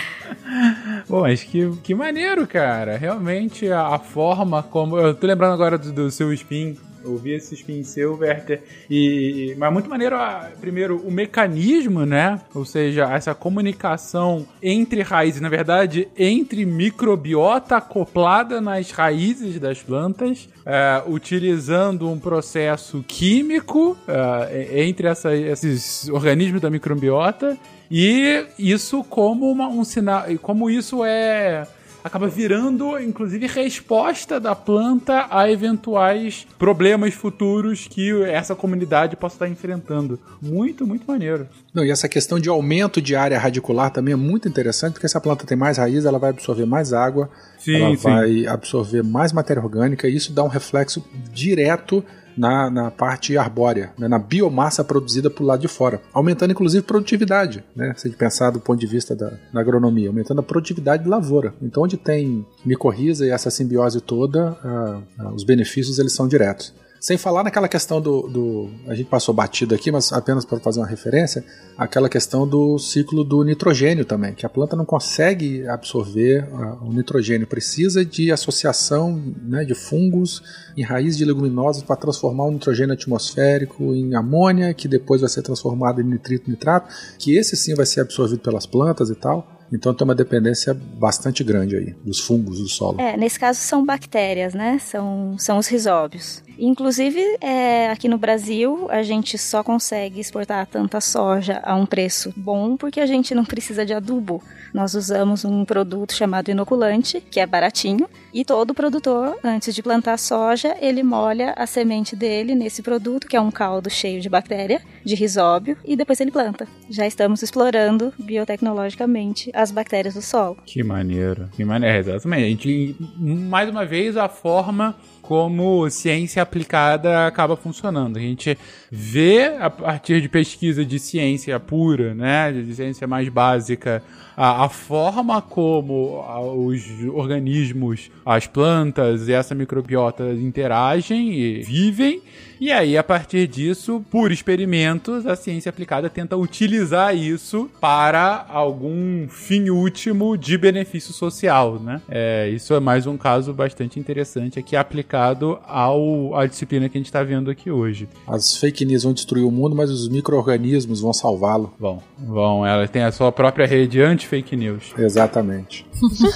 [1.06, 2.96] Pô, mas que, que maneiro, cara.
[2.96, 4.96] Realmente a, a forma como.
[4.98, 6.76] Eu tô lembrando agora do, do seu spin.
[7.06, 8.62] Eu vi esse spin seu, Werther.
[8.90, 10.16] E, mas muito maneiro,
[10.60, 12.40] primeiro, o mecanismo, né?
[12.54, 20.48] Ou seja, essa comunicação entre raízes, na verdade, entre microbiota acoplada nas raízes das plantas,
[20.64, 27.56] é, utilizando um processo químico é, entre essa- esses organismos da microbiota
[27.88, 31.64] E isso como uma, um sinal, como isso é
[32.06, 39.48] acaba virando, inclusive, resposta da planta a eventuais problemas futuros que essa comunidade possa estar
[39.48, 40.18] enfrentando.
[40.40, 41.48] Muito, muito maneiro.
[41.74, 45.16] Não, e essa questão de aumento de área radicular também é muito interessante, porque se
[45.16, 47.28] a planta tem mais raiz, ela vai absorver mais água,
[47.58, 48.02] Sim, ela sim.
[48.02, 52.04] vai absorver mais matéria orgânica, e isso dá um reflexo direto
[52.36, 57.64] na, na parte arbórea, né, na biomassa produzida por lado de fora, aumentando inclusive produtividade,
[57.74, 61.04] né, se a gente pensar do ponto de vista da, da agronomia, aumentando a produtividade
[61.04, 61.54] de lavoura.
[61.62, 66.74] Então, onde tem micorriza e essa simbiose toda, ah, ah, os benefícios eles são diretos.
[67.06, 70.80] Sem falar naquela questão do, do- A gente passou batido aqui, mas apenas para fazer
[70.80, 71.44] uma referência,
[71.78, 76.92] aquela questão do ciclo do nitrogênio também, que a planta não consegue absorver ah, o
[76.92, 80.42] nitrogênio, precisa de associação né, de fungos
[80.76, 85.42] em raiz de leguminosas para transformar o nitrogênio atmosférico em amônia, que depois vai ser
[85.42, 89.46] transformado em nitrito nitrato, que esse sim vai ser absorvido pelas plantas e tal.
[89.72, 93.00] Então tem uma dependência bastante grande aí dos fungos do solo.
[93.00, 94.80] É, nesse caso são bactérias, né?
[94.80, 96.42] São, são os risóbios.
[96.58, 102.32] Inclusive, é, aqui no Brasil, a gente só consegue exportar tanta soja a um preço
[102.36, 104.42] bom porque a gente não precisa de adubo.
[104.72, 110.18] Nós usamos um produto chamado inoculante, que é baratinho, e todo produtor, antes de plantar
[110.18, 114.82] soja, ele molha a semente dele nesse produto, que é um caldo cheio de bactéria,
[115.04, 116.68] de risóbio, e depois ele planta.
[116.90, 120.58] Já estamos explorando biotecnologicamente as bactérias do solo.
[120.66, 121.48] Que maneiro.
[121.56, 122.44] Que maneiro, exatamente.
[122.44, 124.94] A gente, mais uma vez, a forma
[125.26, 128.16] como ciência aplicada acaba funcionando.
[128.16, 128.56] A gente
[128.90, 134.02] vê, a partir de pesquisa de ciência pura, né, de ciência mais básica,
[134.36, 136.82] a, a forma como a- os
[137.14, 142.20] organismos, as plantas e essa microbiota interagem e vivem,
[142.58, 149.28] e aí, a partir disso, por experimentos, a ciência aplicada tenta utilizar isso para algum
[149.28, 152.00] fim último de benefício social, né?
[152.08, 157.00] É, isso é mais um caso bastante interessante aqui aplicado ao, à disciplina que a
[157.00, 158.08] gente está vendo aqui hoje.
[158.26, 161.72] As fake news vão destruir o mundo, mas os micro-organismos vão salvá-lo.
[161.78, 164.92] Bom, bom, ela tem a sua própria rede anti-fake news.
[164.98, 165.86] Exatamente.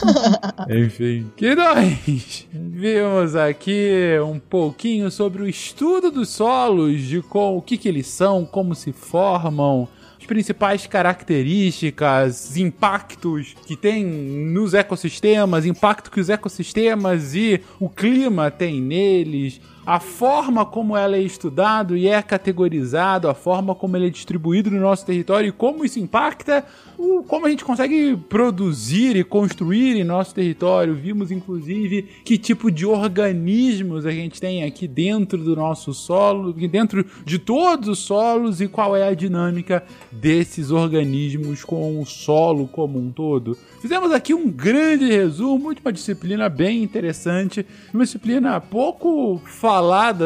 [0.68, 7.62] Enfim, que nós vimos aqui um pouquinho sobre o estudo dos solos, de com, o
[7.62, 9.88] que, que eles são, como se formam,
[10.20, 18.50] as principais características, impactos que tem nos ecossistemas, impacto que os ecossistemas e o clima
[18.50, 19.60] têm neles,
[19.90, 24.70] a forma como ela é estudado e é categorizado, a forma como ele é distribuído
[24.70, 26.64] no nosso território e como isso impacta
[26.96, 30.94] o, como a gente consegue produzir e construir em nosso território.
[30.94, 37.04] Vimos, inclusive, que tipo de organismos a gente tem aqui dentro do nosso solo, dentro
[37.24, 42.96] de todos os solos e qual é a dinâmica desses organismos com o solo como
[42.96, 43.58] um todo.
[43.82, 49.79] Fizemos aqui um grande resumo uma disciplina bem interessante, uma disciplina pouco falada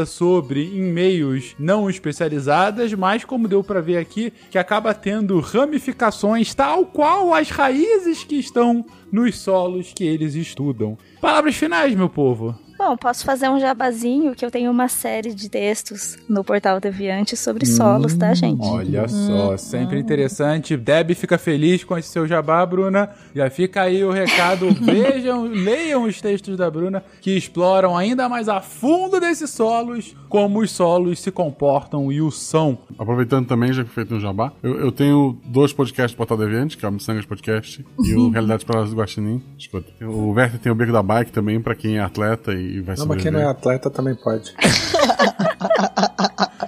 [0.07, 6.55] sobre em meios não especializadas, mas como deu para ver aqui, que acaba tendo ramificações
[6.55, 10.99] tal qual as raízes que estão nos solos que eles estudam.
[11.21, 12.64] Palavras finais, meu povo.
[12.77, 17.37] Bom, posso fazer um jabazinho que eu tenho uma série de textos no portal Deviante
[17.37, 18.67] sobre solos, tá, gente?
[18.67, 20.77] Olha só, sempre interessante.
[20.77, 23.11] Deb fica feliz com esse seu jabá, Bruna.
[23.35, 24.73] Já fica aí o recado.
[24.83, 30.61] Vejam, leiam os textos da Bruna que exploram ainda mais a fundo desses solos, como
[30.61, 32.77] os solos se comportam e o são.
[32.99, 36.37] Aproveitando também, já que foi feito um jabá, eu, eu tenho dois podcasts do Portal
[36.37, 39.41] Deviante, que é o Missangas Podcast e o Realidades Paradas do Guaxinim.
[39.57, 39.93] Escuta.
[40.05, 43.07] O Werther tem o Beco da Bike também, pra quem é atleta e vai Não,
[43.07, 44.55] mas quem não é atleta também pode.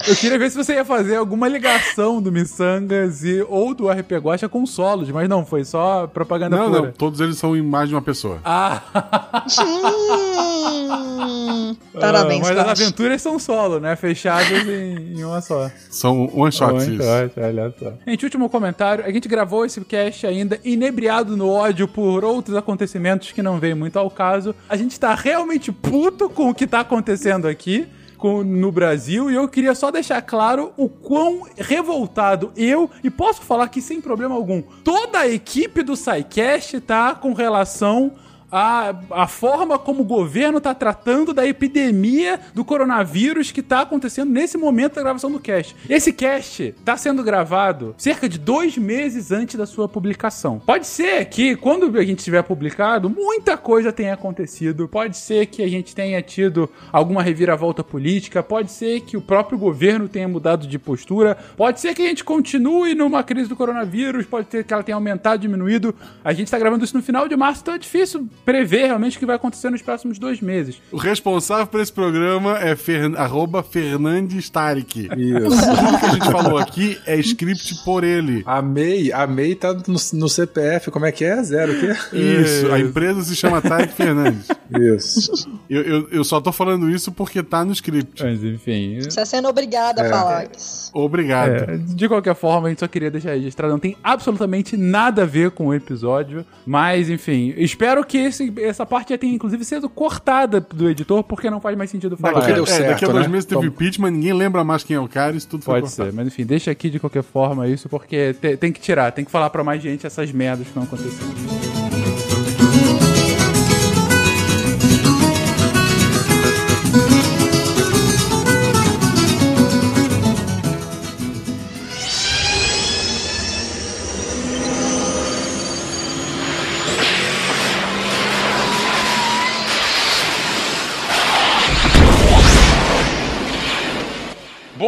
[0.07, 4.13] Eu queria ver se você ia fazer alguma ligação do Missangas e, ou do RP
[4.13, 6.83] Guacha com solos, mas não, foi só propaganda Não, pura.
[6.83, 8.39] não, todos eles são em mais de uma pessoa.
[8.45, 8.83] Ah,
[11.73, 13.97] Hum, Parabéns, mas as aventuras são solo, né?
[13.97, 15.71] Fechadas em, em uma só.
[15.91, 17.05] São one shots One isso.
[17.05, 17.93] shot, olha só.
[18.07, 19.05] Gente, último comentário.
[19.05, 23.77] A gente gravou esse cast ainda inebriado no ódio por outros acontecimentos que não veio
[23.77, 24.55] muito ao caso.
[24.69, 27.87] A gente tá realmente puto com o que tá acontecendo aqui.
[28.19, 33.43] com- no Brasil e eu queria só deixar claro o quão revoltado eu, e posso
[33.43, 38.13] falar aqui sem problema algum, toda a equipe do SciCast tá com relação
[38.51, 44.31] a, a forma como o governo tá tratando da epidemia do coronavírus que tá acontecendo
[44.31, 45.77] nesse momento da gravação do cast.
[45.89, 50.61] Esse cast tá sendo gravado cerca de dois meses antes da sua publicação.
[50.65, 54.89] Pode ser que quando a gente tiver publicado, muita coisa tenha acontecido.
[54.89, 58.43] Pode ser que a gente tenha tido alguma reviravolta política.
[58.43, 61.37] Pode ser que o próprio governo tenha mudado de postura.
[61.57, 64.27] Pode ser que a gente continue numa crise do coronavírus.
[64.27, 65.95] Pode ser que ela tenha aumentado, diminuído.
[66.25, 69.21] A gente tá gravando isso no final de março, então é difícil prever realmente o
[69.21, 70.81] que vai acontecer nos próximos dois meses.
[70.93, 73.15] O responsável por esse programa é fer...
[73.19, 75.09] arroba Fernandes Tarek.
[75.17, 75.67] Isso.
[75.67, 78.43] Tudo que a gente falou aqui é script por ele.
[78.47, 81.43] A MEI, a MEI tá no, no CPF, como é que é?
[81.43, 81.97] Zero o quê?
[82.17, 84.47] Isso, a empresa se chama Tarek Fernandes.
[84.95, 85.49] Isso.
[85.69, 88.23] Eu, eu, eu só tô falando isso porque tá no script.
[88.23, 89.01] Mas enfim.
[89.01, 90.09] Você é sendo obrigado a É.
[90.09, 90.91] falar isso.
[90.95, 91.51] Obrigado.
[91.51, 93.73] É, de qualquer forma, a gente só queria deixar registrado.
[93.73, 96.45] Não tem absolutamente nada a ver com o episódio.
[96.65, 101.49] Mas, enfim, espero que esse- essa parte já tenha, inclusive, sido cortada do editor, porque
[101.51, 102.35] não faz mais sentido falar.
[102.35, 103.33] porque deu É, daqui a certo, dois né?
[103.33, 105.87] meses teve Vamos- impeachment, ninguém lembra mais quem é o cara, isso tudo foi Pode
[105.89, 106.11] cortado.
[106.11, 109.25] ser, mas enfim, deixa aqui de qualquer forma isso, porque te- tem que tirar, tem
[109.25, 111.66] que falar pra mais gente essas merdas que estão acontecendo.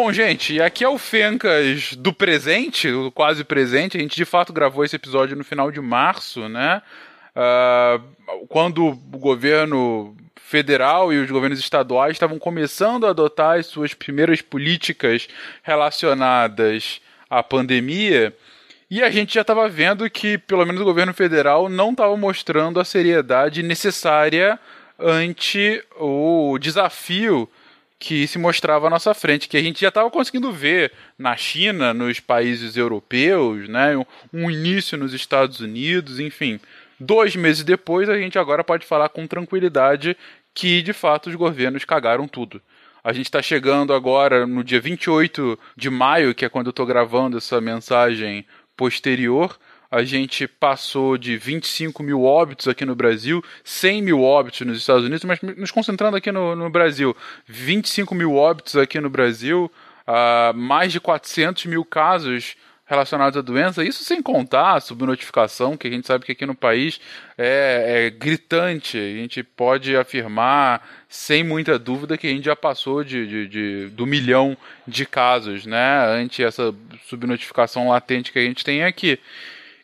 [0.08, 3.98] Bom, gente, aqui é o Fencas do presente, o quase presente.
[3.98, 6.80] A gente de fato gravou esse episódio no final de março, né?
[7.36, 8.00] Ah,
[8.48, 14.40] quando o governo federal e os governos estaduais estavam começando a adotar as suas primeiras
[14.40, 15.28] políticas
[15.62, 18.34] relacionadas à pandemia.
[18.90, 22.80] E a gente já estava vendo que, pelo menos o governo federal, não estava mostrando
[22.80, 24.58] a seriedade necessária
[24.98, 27.46] ante o desafio
[27.98, 31.92] que se mostrava à nossa frente, que a gente já estava conseguindo ver na China,
[31.92, 33.96] nos países europeus, né,
[34.32, 36.60] um, início nos Estados Unidos, enfim.
[37.00, 40.16] Dois meses depois, a gente agora pode falar com tranquilidade
[40.54, 42.62] que, de fato, os governos cagaram tudo.
[43.02, 46.86] A gente está chegando agora no dia 28 de maio, que é quando eu estou
[46.86, 48.44] gravando essa mensagem
[48.76, 49.58] posterior.
[49.90, 55.04] A gente passou de 25 mil óbitos aqui no Brasil, 100 mil óbitos nos Estados
[55.04, 57.16] Unidos, mas nos concentrando aqui no, no Brasil,
[57.46, 59.70] 25 mil óbitos aqui no Brasil,
[60.06, 62.54] ah, mais de 400 mil casos
[62.84, 66.54] relacionados à doença, isso sem contar a subnotificação, que a gente sabe que aqui no
[66.54, 66.98] país
[67.36, 68.96] é, é gritante.
[68.96, 73.86] A gente pode afirmar, sem muita dúvida, que a gente já passou de, de- de-
[73.88, 74.56] do milhão
[74.86, 76.06] de casos, né?
[76.08, 76.74] Ante essa
[77.06, 79.18] subnotificação latente que a gente tem aqui.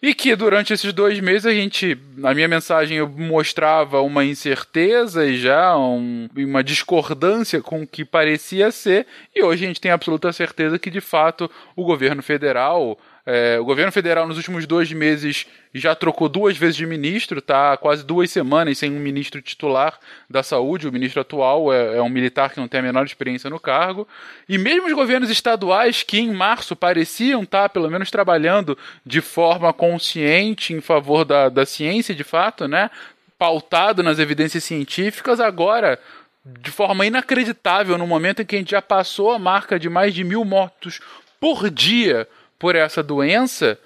[0.07, 5.25] E que durante esses dois meses a gente, na minha mensagem, eu mostrava uma incerteza
[5.25, 9.91] e já um- uma discordância com o que parecia ser, e hoje a gente tem
[9.91, 12.99] absoluta certeza que de fato o governo federal.
[13.27, 17.75] É, o governo federal nos últimos dois meses já trocou duas vezes de ministro, tá
[17.77, 19.99] quase duas semanas sem um ministro titular
[20.29, 20.87] da saúde.
[20.87, 24.07] O ministro atual é, é um militar que não tem a menor experiência no cargo.
[24.47, 28.77] E mesmo os governos estaduais, que em março pareciam estar pelo menos trabalhando
[29.07, 32.91] de forma consciente em favor da, da ciência, de fato, né?
[33.39, 35.99] pautado nas evidências científicas, agora
[36.45, 40.15] de forma inacreditável, no momento em que a gente já passou a marca de mais
[40.15, 41.01] de mil mortos
[41.41, 42.29] por dia
[42.65, 43.79] por essa doença,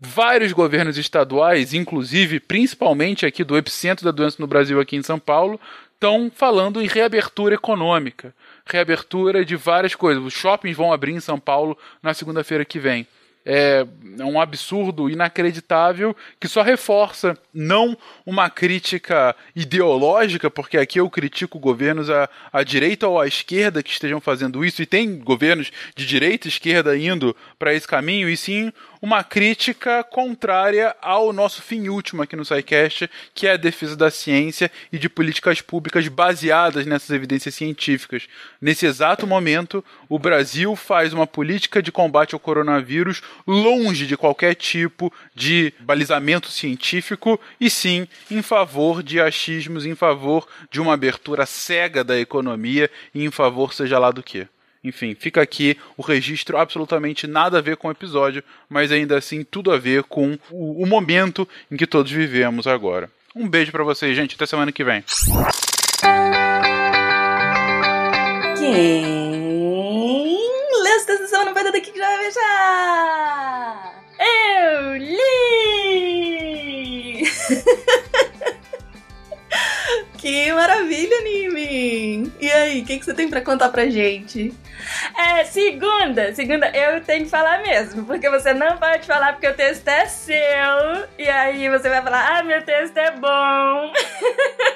[0.00, 5.18] vários governos estaduais, inclusive principalmente aqui do epicentro da doença no Brasil, aqui em São
[5.18, 5.60] Paulo,
[5.92, 8.34] estão falando em reabertura econômica,
[8.64, 10.24] reabertura de várias coisas.
[10.24, 13.06] Os shoppings vão abrir em São Paulo na segunda-feira que vem.
[13.44, 13.84] É
[14.20, 22.08] um absurdo inacreditável que só reforça não uma crítica ideológica, porque aqui eu critico governos
[22.08, 26.46] à, à direita ou à esquerda que estejam fazendo isso, e tem governos de direita
[26.46, 32.22] e esquerda indo para esse caminho, e sim uma crítica contrária ao nosso fim último
[32.22, 37.10] aqui no SciCast, que é a defesa da ciência e de políticas públicas baseadas nessas
[37.10, 38.28] evidências científicas.
[38.60, 44.54] Nesse exato momento, o Brasil faz uma política de combate ao coronavírus longe de qualquer
[44.54, 51.44] tipo de balizamento científico e sim em favor de achismos, em favor de uma abertura
[51.44, 54.46] cega da economia e em favor seja lá do que.
[54.84, 59.44] Enfim, fica aqui o registro absolutamente nada a ver com o episódio, mas ainda assim
[59.44, 63.08] tudo a ver com o, o momento em que todos vivemos agora.
[63.34, 64.34] Um beijo pra vocês, gente.
[64.34, 65.02] Até semana que vem.
[68.58, 69.02] Quem
[70.82, 74.02] lê essa decisão não vai dar daqui que já vai beijar?
[74.18, 75.22] Eu li!
[80.54, 82.32] maravilha, Nimi!
[82.40, 84.54] E aí, o que, que você tem pra contar pra gente?
[85.16, 89.54] É, segunda, segunda, eu tenho que falar mesmo, porque você não pode falar porque o
[89.54, 93.92] texto é seu, e aí você vai falar, ah, meu texto é bom.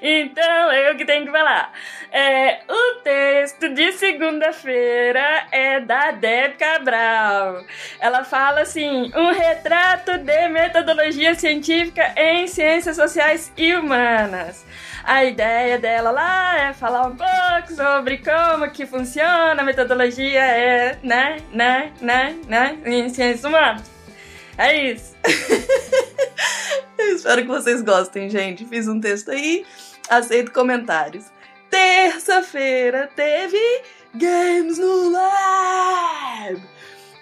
[0.00, 1.72] então, eu que tenho que falar.
[2.10, 7.64] É, o texto de segunda-feira é da Deb Cabral.
[8.00, 14.64] Ela fala assim: um retrato de metodologia científica em ciências sociais e humanas.
[15.04, 20.98] A ideia dela lá é falar um pouco sobre como que funciona a metodologia, é,
[21.02, 23.99] né, né, né, né, em ciências humanas.
[24.60, 25.14] É isso.
[26.98, 28.66] Eu espero que vocês gostem, gente.
[28.66, 29.64] Fiz um texto aí,
[30.06, 31.24] aceito comentários.
[31.70, 33.58] Terça-feira teve
[34.14, 36.62] Games no Lab.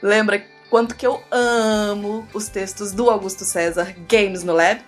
[0.02, 4.81] Lembra quanto que eu amo os textos do Augusto César Games no Lab?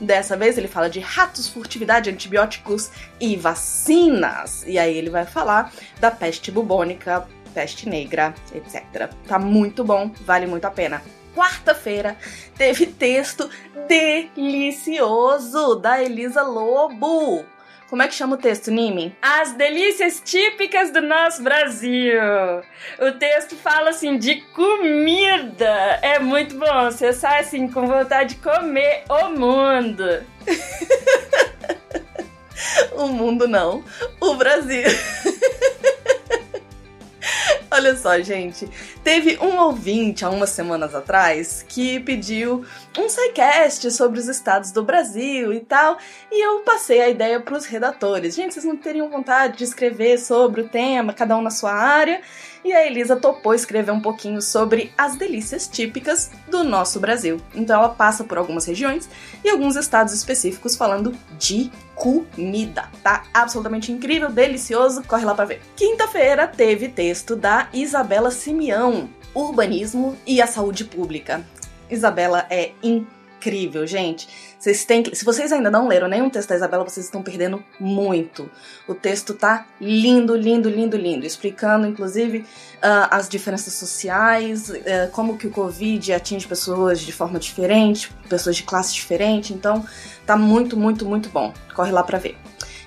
[0.00, 4.64] Dessa vez ele fala de ratos, furtividade, antibióticos e vacinas.
[4.66, 9.08] E aí ele vai falar da peste bubônica, peste negra, etc.
[9.28, 11.00] Tá muito bom, vale muito a pena.
[11.34, 12.16] Quarta-feira
[12.56, 13.48] teve texto
[13.88, 17.44] delicioso da Elisa Lobo.
[17.92, 19.14] Como é que chama o texto, Nimi?
[19.20, 22.18] As delícias típicas do nosso Brasil.
[22.98, 25.98] O texto fala assim de comida.
[26.00, 26.90] É muito bom.
[26.90, 30.24] Você sai assim com vontade de comer o mundo.
[32.96, 33.84] o mundo não.
[34.18, 34.84] O Brasil.
[37.74, 38.68] Olha só, gente.
[39.02, 42.64] Teve um ouvinte há umas semanas atrás que pediu
[42.98, 45.96] um sidecast sobre os estados do Brasil e tal,
[46.30, 48.34] e eu passei a ideia para os redatores.
[48.34, 52.20] Gente, vocês não teriam vontade de escrever sobre o tema, cada um na sua área?
[52.64, 57.40] E a Elisa topou escrever um pouquinho sobre as delícias típicas do nosso Brasil.
[57.54, 59.08] Então ela passa por algumas regiões
[59.44, 62.88] e alguns estados específicos falando de comida.
[63.02, 65.62] Tá absolutamente incrível, delicioso, corre lá para ver.
[65.74, 71.44] Quinta-feira teve texto da Isabela Simeão, Urbanismo e a Saúde Pública.
[71.90, 74.28] Isabela é incrível, gente.
[74.62, 77.64] Vocês têm que, se vocês ainda não leram nenhum texto da Isabela, vocês estão perdendo
[77.80, 78.48] muito.
[78.86, 85.36] O texto tá lindo, lindo, lindo, lindo, explicando inclusive uh, as diferenças sociais, uh, como
[85.36, 89.52] que o Covid atinge pessoas de forma diferente, pessoas de classe diferente.
[89.52, 89.84] Então,
[90.24, 91.52] tá muito, muito, muito bom.
[91.74, 92.38] Corre lá para ver.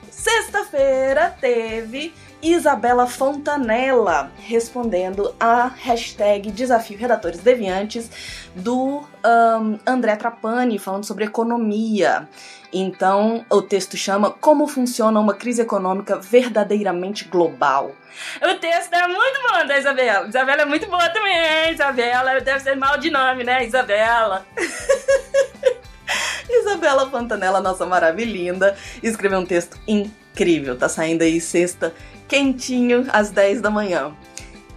[0.10, 2.14] Sexta-feira teve
[2.46, 8.08] Isabela Fontanella respondendo a hashtag Desafio Redatores Deviantes
[8.54, 12.30] do um, André Trapani falando sobre economia.
[12.72, 17.96] Então o texto chama Como funciona uma crise econômica verdadeiramente global.
[18.40, 20.28] O texto é muito bom da Isabela.
[20.28, 22.40] Isabela é muito boa também, Isabela.
[22.42, 23.66] Deve ser mal de nome, né?
[23.66, 24.46] Isabela.
[26.48, 30.25] Isabela Fontanella, nossa maravilhinda, escreveu um texto incrível.
[30.76, 31.94] Tá saindo aí sexta
[32.28, 34.14] quentinho às 10 da manhã.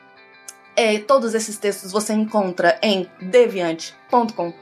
[0.77, 4.53] É, todos esses textos você encontra em deviante.com.br.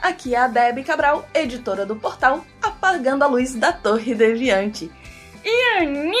[0.00, 4.90] Aqui é a Debbie Cabral, editora do portal Apagando a Luz da Torre Deviante.
[5.44, 6.20] E anime!